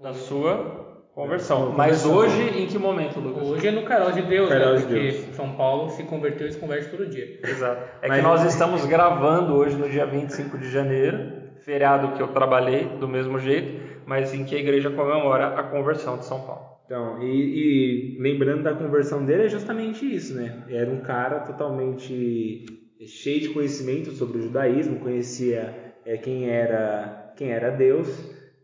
da 0.00 0.12
sua 0.12 1.04
conversão. 1.14 1.72
Mas 1.72 2.04
hoje 2.04 2.42
em 2.42 2.66
que 2.66 2.78
momento, 2.78 3.18
Lucas? 3.20 3.48
Hoje 3.48 3.66
é 3.68 3.70
no 3.70 3.84
Carol 3.84 4.12
de 4.12 4.22
Deus, 4.22 4.48
Carol 4.48 4.74
né? 4.74 4.76
de 4.76 4.82
Porque 4.86 5.00
Deus. 5.12 5.34
São 5.36 5.52
Paulo 5.56 5.90
se 5.90 6.02
converteu 6.04 6.46
e 6.46 6.52
se 6.52 6.58
converte 6.58 6.90
todo 6.90 7.06
dia. 7.08 7.40
Exato. 7.42 7.82
É 8.02 8.08
Mas- 8.08 8.18
que 8.18 8.22
nós 8.24 8.42
estamos 8.44 8.84
gravando 8.86 9.54
hoje 9.54 9.76
no 9.76 9.88
dia 9.88 10.06
25 10.06 10.58
de 10.58 10.70
janeiro, 10.70 11.37
feriado 11.68 12.16
que 12.16 12.22
eu 12.22 12.28
trabalhei 12.28 12.86
do 12.98 13.06
mesmo 13.06 13.38
jeito, 13.38 14.00
mas 14.06 14.32
em 14.32 14.42
que 14.42 14.56
a 14.56 14.58
igreja 14.58 14.88
comemora 14.88 15.48
a 15.48 15.62
conversão 15.64 16.16
de 16.16 16.24
São 16.24 16.40
Paulo. 16.40 16.62
Então, 16.86 17.22
e, 17.22 18.16
e 18.16 18.18
lembrando 18.18 18.62
da 18.62 18.72
conversão 18.72 19.22
dele, 19.22 19.44
é 19.44 19.48
justamente 19.50 20.02
isso, 20.02 20.34
né? 20.34 20.64
Era 20.70 20.90
um 20.90 21.02
cara 21.02 21.40
totalmente 21.40 22.64
cheio 23.06 23.40
de 23.42 23.48
conhecimento 23.50 24.12
sobre 24.12 24.38
o 24.38 24.42
judaísmo, 24.44 25.00
conhecia 25.00 25.92
é, 26.06 26.16
quem 26.16 26.48
era 26.48 27.34
quem 27.36 27.50
era 27.50 27.70
Deus, 27.70 28.08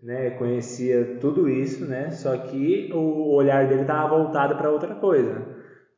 né? 0.03 0.31
Conhecia 0.31 1.19
tudo 1.21 1.47
isso, 1.47 1.85
né? 1.85 2.11
Só 2.11 2.35
que 2.39 2.89
o 2.95 3.35
olhar 3.35 3.67
dele 3.69 3.83
estava 3.83 4.17
voltado 4.17 4.57
para 4.57 4.71
outra 4.71 4.95
coisa. 4.95 5.47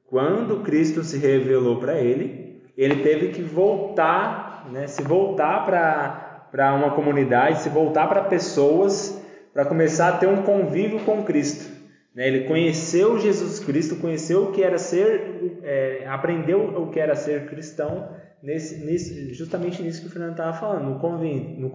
Quando 0.06 0.64
Cristo 0.64 1.04
se 1.04 1.18
revelou 1.18 1.78
para 1.78 2.00
ele, 2.00 2.62
ele 2.76 2.96
teve 3.04 3.28
que 3.28 3.42
voltar, 3.42 4.68
né? 4.72 4.88
Se 4.88 5.04
voltar 5.04 5.64
para 5.64 6.25
para 6.56 6.72
uma 6.72 6.92
comunidade, 6.92 7.60
se 7.60 7.68
voltar 7.68 8.06
para 8.08 8.22
pessoas, 8.22 9.22
para 9.52 9.66
começar 9.66 10.08
a 10.08 10.12
ter 10.12 10.26
um 10.26 10.40
convívio 10.42 11.00
com 11.00 11.22
Cristo. 11.22 11.70
né? 12.14 12.26
Ele 12.26 12.44
conheceu 12.44 13.18
Jesus 13.18 13.60
Cristo, 13.60 13.96
conheceu 13.96 14.44
o 14.44 14.52
que 14.52 14.62
era 14.62 14.78
ser, 14.78 15.60
é, 15.62 16.06
aprendeu 16.08 16.60
o 16.80 16.90
que 16.90 16.98
era 16.98 17.14
ser 17.14 17.44
cristão, 17.44 18.08
nesse, 18.42 18.82
nesse, 18.86 19.34
justamente 19.34 19.82
nisso 19.82 20.00
que 20.00 20.06
o 20.06 20.10
Fernando 20.10 20.30
estava 20.30 20.54
falando, 20.54 20.94
no 20.94 20.98
convívio, 20.98 21.60
no 21.60 21.68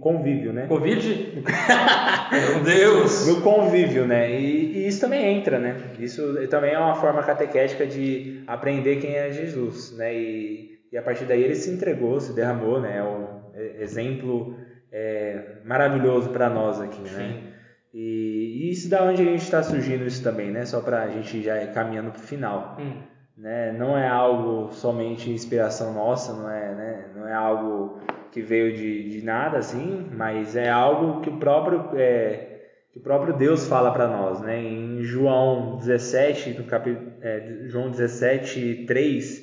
convívio, 0.00 0.52
né? 0.52 0.66
Covid? 0.66 1.42
Meu 2.30 2.62
Deus! 2.62 3.26
No 3.26 3.40
convívio, 3.40 4.06
né? 4.06 4.38
E, 4.38 4.80
e 4.80 4.86
isso 4.86 5.00
também 5.00 5.38
entra, 5.38 5.58
né? 5.58 5.78
Isso 5.98 6.46
também 6.50 6.74
é 6.74 6.78
uma 6.78 6.96
forma 6.96 7.22
catequética 7.22 7.86
de 7.86 8.42
aprender 8.46 8.96
quem 8.96 9.14
é 9.16 9.32
Jesus, 9.32 9.96
né? 9.96 10.14
E, 10.14 10.76
e 10.92 10.98
a 10.98 11.00
partir 11.00 11.24
daí 11.24 11.42
ele 11.42 11.54
se 11.54 11.70
entregou, 11.70 12.20
se 12.20 12.34
derramou, 12.34 12.82
né? 12.82 13.02
Um 13.02 13.22
é- 13.22 13.45
exemplo 13.80 14.56
é, 14.92 15.58
maravilhoso 15.64 16.30
para 16.30 16.48
nós 16.48 16.80
aqui, 16.80 17.02
né? 17.02 17.52
E, 17.92 18.66
e 18.66 18.70
isso 18.70 18.90
da 18.90 19.02
onde 19.02 19.22
a 19.22 19.24
gente 19.24 19.42
está 19.42 19.62
surgindo 19.62 20.04
isso 20.04 20.22
também, 20.22 20.50
né? 20.50 20.64
Só 20.64 20.80
para 20.80 21.02
a 21.02 21.08
gente 21.08 21.42
já 21.42 21.62
ir 21.62 21.72
caminhando 21.72 22.10
para 22.10 22.20
o 22.20 22.22
final, 22.22 22.76
Hum. 22.78 23.00
né? 23.36 23.72
Não 23.72 23.96
é 23.96 24.06
algo 24.06 24.72
somente 24.72 25.30
inspiração 25.30 25.94
nossa, 25.94 26.32
não 26.34 26.50
é, 26.50 26.74
né? 26.74 27.04
Não 27.16 27.26
é 27.26 27.32
algo 27.32 28.00
que 28.32 28.42
veio 28.42 28.76
de, 28.76 29.08
de 29.08 29.24
nada 29.24 29.58
assim, 29.58 30.10
mas 30.12 30.56
é 30.56 30.68
algo 30.68 31.22
que 31.22 31.30
o 31.30 31.38
próprio 31.38 31.90
é, 31.94 32.52
que 32.92 32.98
o 32.98 33.02
próprio 33.02 33.34
Deus 33.34 33.66
fala 33.66 33.90
para 33.92 34.08
nós, 34.08 34.40
né? 34.40 34.58
Em 34.60 35.02
João 35.02 35.76
17, 35.78 36.50
no 36.58 36.64
capítulo 36.64 37.12
é, 37.22 37.64
João 37.66 37.90
17, 37.90 38.84
3, 38.86 39.42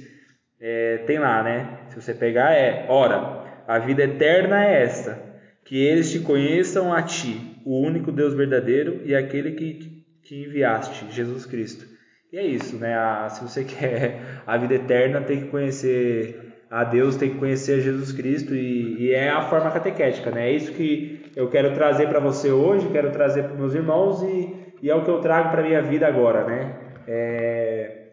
é, 0.59 0.97
tem 1.05 1.19
lá, 1.19 1.43
né? 1.43 1.79
Se 1.89 1.99
você 2.01 2.13
pegar 2.13 2.53
é, 2.53 2.85
ora, 2.87 3.42
a 3.75 3.79
vida 3.79 4.03
eterna 4.03 4.63
é 4.65 4.83
esta, 4.83 5.17
que 5.65 5.77
eles 5.83 6.11
te 6.11 6.19
conheçam 6.19 6.93
a 6.93 7.01
ti, 7.01 7.61
o 7.65 7.79
único 7.79 8.11
Deus 8.11 8.33
verdadeiro 8.33 9.01
e 9.05 9.15
aquele 9.15 9.51
que 9.53 10.03
que 10.25 10.43
enviaste, 10.45 11.05
Jesus 11.11 11.45
Cristo. 11.45 11.85
E 12.31 12.37
é 12.37 12.43
isso, 12.45 12.77
né? 12.77 12.95
A- 12.95 13.27
se 13.29 13.43
você 13.43 13.63
quer 13.75 14.21
a 14.47 14.57
vida 14.57 14.75
eterna, 14.75 15.19
tem 15.21 15.41
que 15.41 15.47
conhecer 15.49 16.39
a 16.71 16.83
Deus, 16.83 17.15
tem 17.17 17.31
que 17.31 17.37
conhecer 17.39 17.81
Jesus 17.81 18.11
Cristo 18.11 18.55
e, 18.55 18.95
e 19.07 19.11
é 19.13 19.29
a 19.29 19.41
forma 19.41 19.69
catequética, 19.69 20.31
né? 20.31 20.49
É 20.49 20.51
isso 20.53 20.71
que 20.71 21.31
eu 21.35 21.49
quero 21.49 21.73
trazer 21.73 22.07
para 22.07 22.19
você 22.19 22.49
hoje, 22.51 22.87
quero 22.89 23.11
trazer 23.11 23.43
para 23.43 23.53
meus 23.55 23.75
irmãos 23.75 24.23
e, 24.23 24.73
e 24.81 24.89
é 24.89 24.95
o 24.95 25.03
que 25.03 25.09
eu 25.11 25.19
trago 25.19 25.49
para 25.51 25.61
minha 25.61 25.81
vida 25.81 26.07
agora, 26.07 26.45
né? 26.45 26.73
É, 27.07 28.07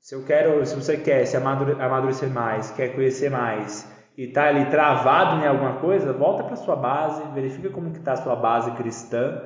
se 0.00 0.14
eu 0.14 0.24
quero, 0.24 0.64
se 0.64 0.74
você 0.74 0.96
quer 0.96 1.24
se 1.26 1.36
amadure- 1.36 1.80
amadurecer 1.80 2.28
mais, 2.30 2.70
quer 2.70 2.88
conhecer 2.94 3.30
mais 3.30 3.93
e 4.16 4.28
tá 4.28 4.44
ali 4.48 4.66
travado 4.66 5.42
em 5.42 5.46
alguma 5.46 5.74
coisa, 5.74 6.12
volta 6.12 6.44
para 6.44 6.56
sua 6.56 6.76
base, 6.76 7.22
verifica 7.34 7.70
como 7.70 7.90
que 7.90 8.00
tá 8.00 8.12
a 8.12 8.16
sua 8.16 8.36
base 8.36 8.70
cristã, 8.72 9.42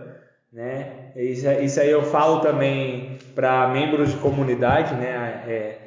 né? 0.53 1.13
Isso, 1.17 1.49
isso 1.51 1.81
aí 1.81 1.91
eu 1.91 2.03
falo 2.03 2.41
também 2.41 3.19
para 3.35 3.69
membros 3.69 4.11
de 4.11 4.17
comunidade, 4.19 4.95
né? 4.95 5.43
É, 5.47 5.79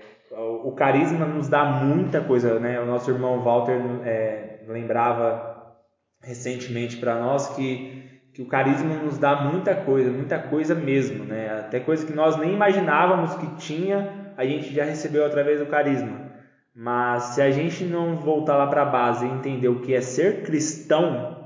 o 0.63 0.71
carisma 0.71 1.25
nos 1.25 1.47
dá 1.47 1.63
muita 1.65 2.21
coisa, 2.21 2.59
né? 2.59 2.79
O 2.79 2.85
nosso 2.85 3.11
irmão 3.11 3.41
Walter 3.41 3.79
é, 4.05 4.59
lembrava 4.67 5.75
recentemente 6.21 6.97
para 6.97 7.15
nós 7.15 7.49
que 7.55 8.01
que 8.33 8.41
o 8.41 8.45
carisma 8.45 8.95
nos 8.95 9.17
dá 9.17 9.35
muita 9.35 9.75
coisa, 9.75 10.09
muita 10.09 10.39
coisa 10.39 10.73
mesmo, 10.73 11.25
né? 11.25 11.59
Até 11.59 11.79
coisa 11.79 12.05
que 12.05 12.13
nós 12.13 12.37
nem 12.37 12.53
imaginávamos 12.53 13.35
que 13.35 13.55
tinha, 13.57 14.33
a 14.37 14.45
gente 14.45 14.73
já 14.73 14.85
recebeu 14.85 15.25
através 15.25 15.59
do 15.59 15.65
carisma. 15.65 16.30
Mas 16.75 17.23
se 17.23 17.41
a 17.41 17.51
gente 17.51 17.83
não 17.83 18.15
voltar 18.15 18.55
lá 18.55 18.67
para 18.67 18.83
a 18.83 18.85
base 18.85 19.25
e 19.25 19.29
entender 19.29 19.67
o 19.67 19.81
que 19.81 19.93
é 19.93 20.01
ser 20.01 20.43
cristão, 20.43 21.37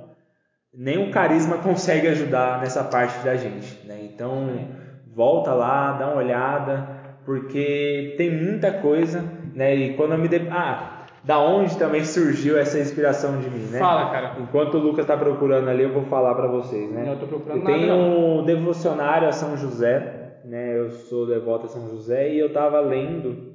nem 0.73 1.07
o 1.07 1.11
carisma 1.11 1.57
consegue 1.63 2.07
ajudar 2.07 2.59
nessa 2.61 2.83
parte 2.83 3.23
da 3.23 3.35
gente, 3.35 3.85
né? 3.87 3.99
Então, 4.03 4.67
volta 5.15 5.53
lá, 5.53 5.93
dá 5.93 6.07
uma 6.07 6.17
olhada, 6.17 6.87
porque 7.25 8.13
tem 8.17 8.29
muita 8.29 8.71
coisa, 8.71 9.23
né? 9.53 9.75
E 9.75 9.93
quando 9.95 10.11
eu 10.11 10.17
me 10.17 10.27
de... 10.27 10.47
ah, 10.51 10.95
da 11.23 11.39
onde 11.39 11.75
também 11.77 12.03
surgiu 12.03 12.55
essa 12.55 12.77
inspiração 12.77 13.39
de 13.39 13.49
mim, 13.49 13.65
né? 13.71 13.79
Fala, 13.79 14.11
cara. 14.11 14.35
Enquanto 14.39 14.75
o 14.75 14.79
Lucas 14.79 15.05
está 15.05 15.17
procurando 15.17 15.67
ali, 15.67 15.81
eu 15.81 15.91
vou 15.91 16.03
falar 16.03 16.35
para 16.35 16.47
vocês, 16.47 16.91
né? 16.91 17.03
Não, 17.03 17.13
eu 17.13 17.19
tô 17.19 17.25
procurando 17.25 17.57
Eu 17.57 17.63
nada, 17.63 17.75
tenho 17.75 17.87
não. 17.87 18.39
um 18.39 18.45
devocionário 18.45 19.27
a 19.27 19.31
São 19.31 19.57
José, 19.57 20.39
né? 20.45 20.77
Eu 20.77 20.91
sou 20.91 21.25
devoto 21.25 21.65
a 21.65 21.69
São 21.69 21.89
José 21.89 22.31
e 22.31 22.37
eu 22.37 22.47
estava 22.47 22.79
lendo, 22.79 23.54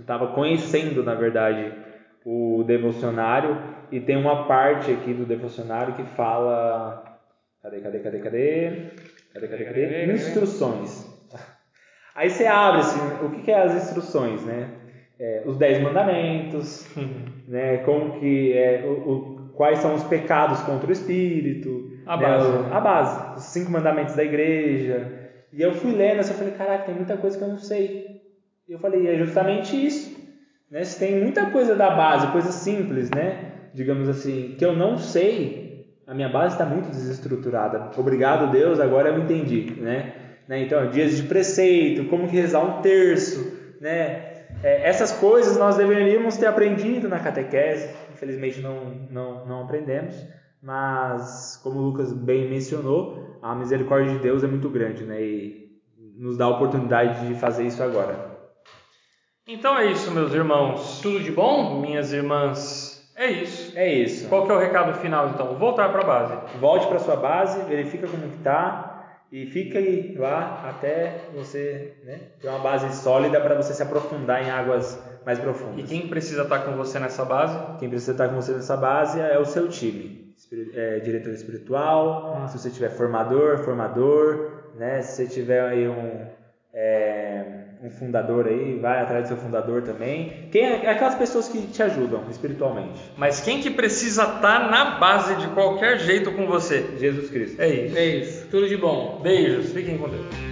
estava 0.00 0.28
conhecendo, 0.28 1.02
na 1.02 1.14
verdade, 1.14 1.72
o 2.24 2.62
devocionário 2.66 3.56
e 3.90 4.00
tem 4.00 4.16
uma 4.16 4.46
parte 4.46 4.90
aqui 4.90 5.14
do 5.14 5.24
devocionário 5.24 5.94
que 5.94 6.04
fala, 6.16 7.04
cadê, 7.62 7.80
cadê, 7.80 7.98
cadê, 8.00 8.18
cadê? 8.18 8.70
Cadê, 9.32 9.48
cadê, 9.48 9.64
cadê? 9.64 10.12
Instruções. 10.12 11.06
Aí 12.14 12.30
você 12.30 12.46
abre 12.46 12.80
assim, 12.80 13.24
o 13.26 13.30
que 13.30 13.42
que 13.42 13.50
é 13.52 13.62
as 13.62 13.74
instruções, 13.74 14.44
né? 14.44 14.70
é, 15.18 15.42
os 15.46 15.56
Dez 15.56 15.80
Mandamentos, 15.80 16.86
né? 17.48 17.78
Como 17.78 18.18
que 18.18 18.52
é, 18.52 18.84
o, 18.84 18.90
o- 19.10 19.52
quais 19.54 19.78
são 19.78 19.94
os 19.94 20.04
pecados 20.04 20.60
contra 20.62 20.88
o 20.88 20.92
Espírito, 20.92 21.88
A 22.04 22.16
né, 22.16 22.22
base, 22.26 22.50
né? 22.50 22.68
a 22.70 22.80
base, 22.80 23.36
os 23.38 23.44
cinco 23.44 23.70
mandamentos 23.70 24.14
da 24.14 24.22
igreja. 24.24 25.30
E 25.52 25.62
eu 25.62 25.72
fui 25.72 25.92
lendo, 25.92 26.20
assim, 26.20 26.32
eu 26.32 26.38
falei, 26.38 26.52
caraca, 26.54 26.84
tem 26.84 26.94
muita 26.94 27.16
coisa 27.16 27.38
que 27.38 27.44
eu 27.44 27.48
não 27.48 27.58
sei. 27.58 28.15
Eu 28.68 28.78
falei, 28.78 29.06
é 29.06 29.16
justamente 29.16 29.76
isso. 29.86 30.16
Né? 30.70 30.82
Se 30.82 30.98
tem 30.98 31.20
muita 31.20 31.50
coisa 31.50 31.74
da 31.74 31.90
base, 31.90 32.26
coisa 32.32 32.50
simples, 32.50 33.10
né? 33.10 33.52
Digamos 33.72 34.08
assim, 34.08 34.56
que 34.58 34.64
eu 34.64 34.74
não 34.74 34.98
sei, 34.98 35.86
a 36.06 36.14
minha 36.14 36.28
base 36.28 36.54
está 36.54 36.64
muito 36.64 36.88
desestruturada. 36.88 37.90
Obrigado, 37.96 38.50
Deus, 38.50 38.80
agora 38.80 39.10
eu 39.10 39.18
entendi, 39.20 39.80
né? 39.80 40.14
né? 40.48 40.62
Então, 40.62 40.90
dias 40.90 41.16
de 41.16 41.24
preceito, 41.24 42.08
como 42.08 42.28
que 42.28 42.34
rezar 42.34 42.60
um 42.64 42.82
terço, 42.82 43.76
né? 43.80 44.34
É, 44.62 44.88
essas 44.88 45.12
coisas 45.12 45.56
nós 45.56 45.76
deveríamos 45.76 46.36
ter 46.36 46.46
aprendido 46.46 47.08
na 47.08 47.20
catequese, 47.20 47.90
infelizmente 48.12 48.60
não, 48.60 48.86
não, 49.10 49.46
não 49.46 49.62
aprendemos, 49.64 50.16
mas 50.62 51.60
como 51.62 51.78
o 51.78 51.82
Lucas 51.82 52.12
bem 52.12 52.48
mencionou, 52.48 53.38
a 53.42 53.54
misericórdia 53.54 54.14
de 54.14 54.18
Deus 54.20 54.42
é 54.42 54.46
muito 54.46 54.70
grande, 54.70 55.04
né? 55.04 55.22
E 55.22 55.66
nos 56.16 56.38
dá 56.38 56.46
a 56.46 56.50
oportunidade 56.50 57.28
de 57.28 57.34
fazer 57.34 57.64
isso 57.64 57.82
agora. 57.82 58.35
Então 59.46 59.78
é 59.78 59.86
isso, 59.86 60.10
meus 60.10 60.34
irmãos. 60.34 61.00
Tudo 61.00 61.20
de 61.20 61.30
bom? 61.30 61.80
Minhas 61.80 62.12
irmãs. 62.12 63.08
É 63.14 63.30
isso. 63.30 63.78
É 63.78 63.90
isso. 63.92 64.28
Qual 64.28 64.44
que 64.44 64.50
é 64.50 64.54
o 64.54 64.58
recado 64.58 64.92
final, 64.94 65.28
então? 65.28 65.54
Voltar 65.56 65.90
para 65.90 66.02
a 66.02 66.04
base. 66.04 66.58
Volte 66.58 66.86
para 66.88 66.98
sua 66.98 67.16
base, 67.16 67.62
verifica 67.62 68.08
como 68.08 68.28
que 68.28 68.38
tá 68.38 69.20
e 69.30 69.46
fica 69.46 69.78
aí 69.78 70.16
lá 70.18 70.64
até 70.68 71.20
você 71.34 71.94
né, 72.04 72.20
ter 72.40 72.48
uma 72.48 72.58
base 72.58 72.94
sólida 72.96 73.40
para 73.40 73.54
você 73.54 73.72
se 73.72 73.82
aprofundar 73.82 74.42
em 74.44 74.50
águas 74.50 75.00
mais 75.24 75.38
profundas. 75.38 75.78
E 75.78 75.82
quem 75.84 76.08
precisa 76.08 76.42
estar 76.42 76.60
com 76.60 76.72
você 76.72 76.98
nessa 76.98 77.24
base? 77.24 77.56
Quem 77.78 77.88
precisa 77.88 78.12
estar 78.12 78.28
com 78.28 78.34
você 78.34 78.52
nessa 78.52 78.76
base 78.76 79.20
é 79.20 79.38
o 79.38 79.44
seu 79.44 79.68
time. 79.68 80.34
É, 80.74 81.00
diretor 81.00 81.32
espiritual, 81.32 82.36
Ah. 82.42 82.48
se 82.48 82.58
você 82.58 82.68
tiver 82.70 82.90
formador, 82.90 83.58
formador, 83.58 84.50
né? 84.74 85.00
Se 85.00 85.16
você 85.16 85.26
tiver 85.32 85.60
aí 85.62 85.88
um, 85.88 86.26
é, 86.74 87.55
um 87.82 87.90
fundador 87.90 88.46
aí, 88.46 88.78
vai 88.80 89.00
atrás 89.00 89.24
do 89.24 89.28
seu 89.28 89.36
fundador 89.36 89.82
também. 89.82 90.48
Quem 90.50 90.64
é 90.64 90.90
aquelas 90.90 91.14
pessoas 91.14 91.48
que 91.48 91.60
te 91.66 91.82
ajudam 91.82 92.22
espiritualmente? 92.30 93.00
Mas 93.16 93.40
quem 93.40 93.60
que 93.60 93.70
precisa 93.70 94.22
estar 94.22 94.70
na 94.70 94.98
base 94.98 95.36
de 95.36 95.46
qualquer 95.48 95.98
jeito 95.98 96.32
com 96.32 96.46
você? 96.46 96.84
Jesus 96.98 97.30
Cristo. 97.30 97.60
É 97.60 97.68
isso. 97.68 97.96
É 97.96 98.04
isso. 98.04 98.46
Tudo 98.50 98.68
de 98.68 98.76
bom. 98.76 99.20
Beijos. 99.22 99.72
Fiquem 99.72 99.98
com 99.98 100.08
Deus. 100.08 100.45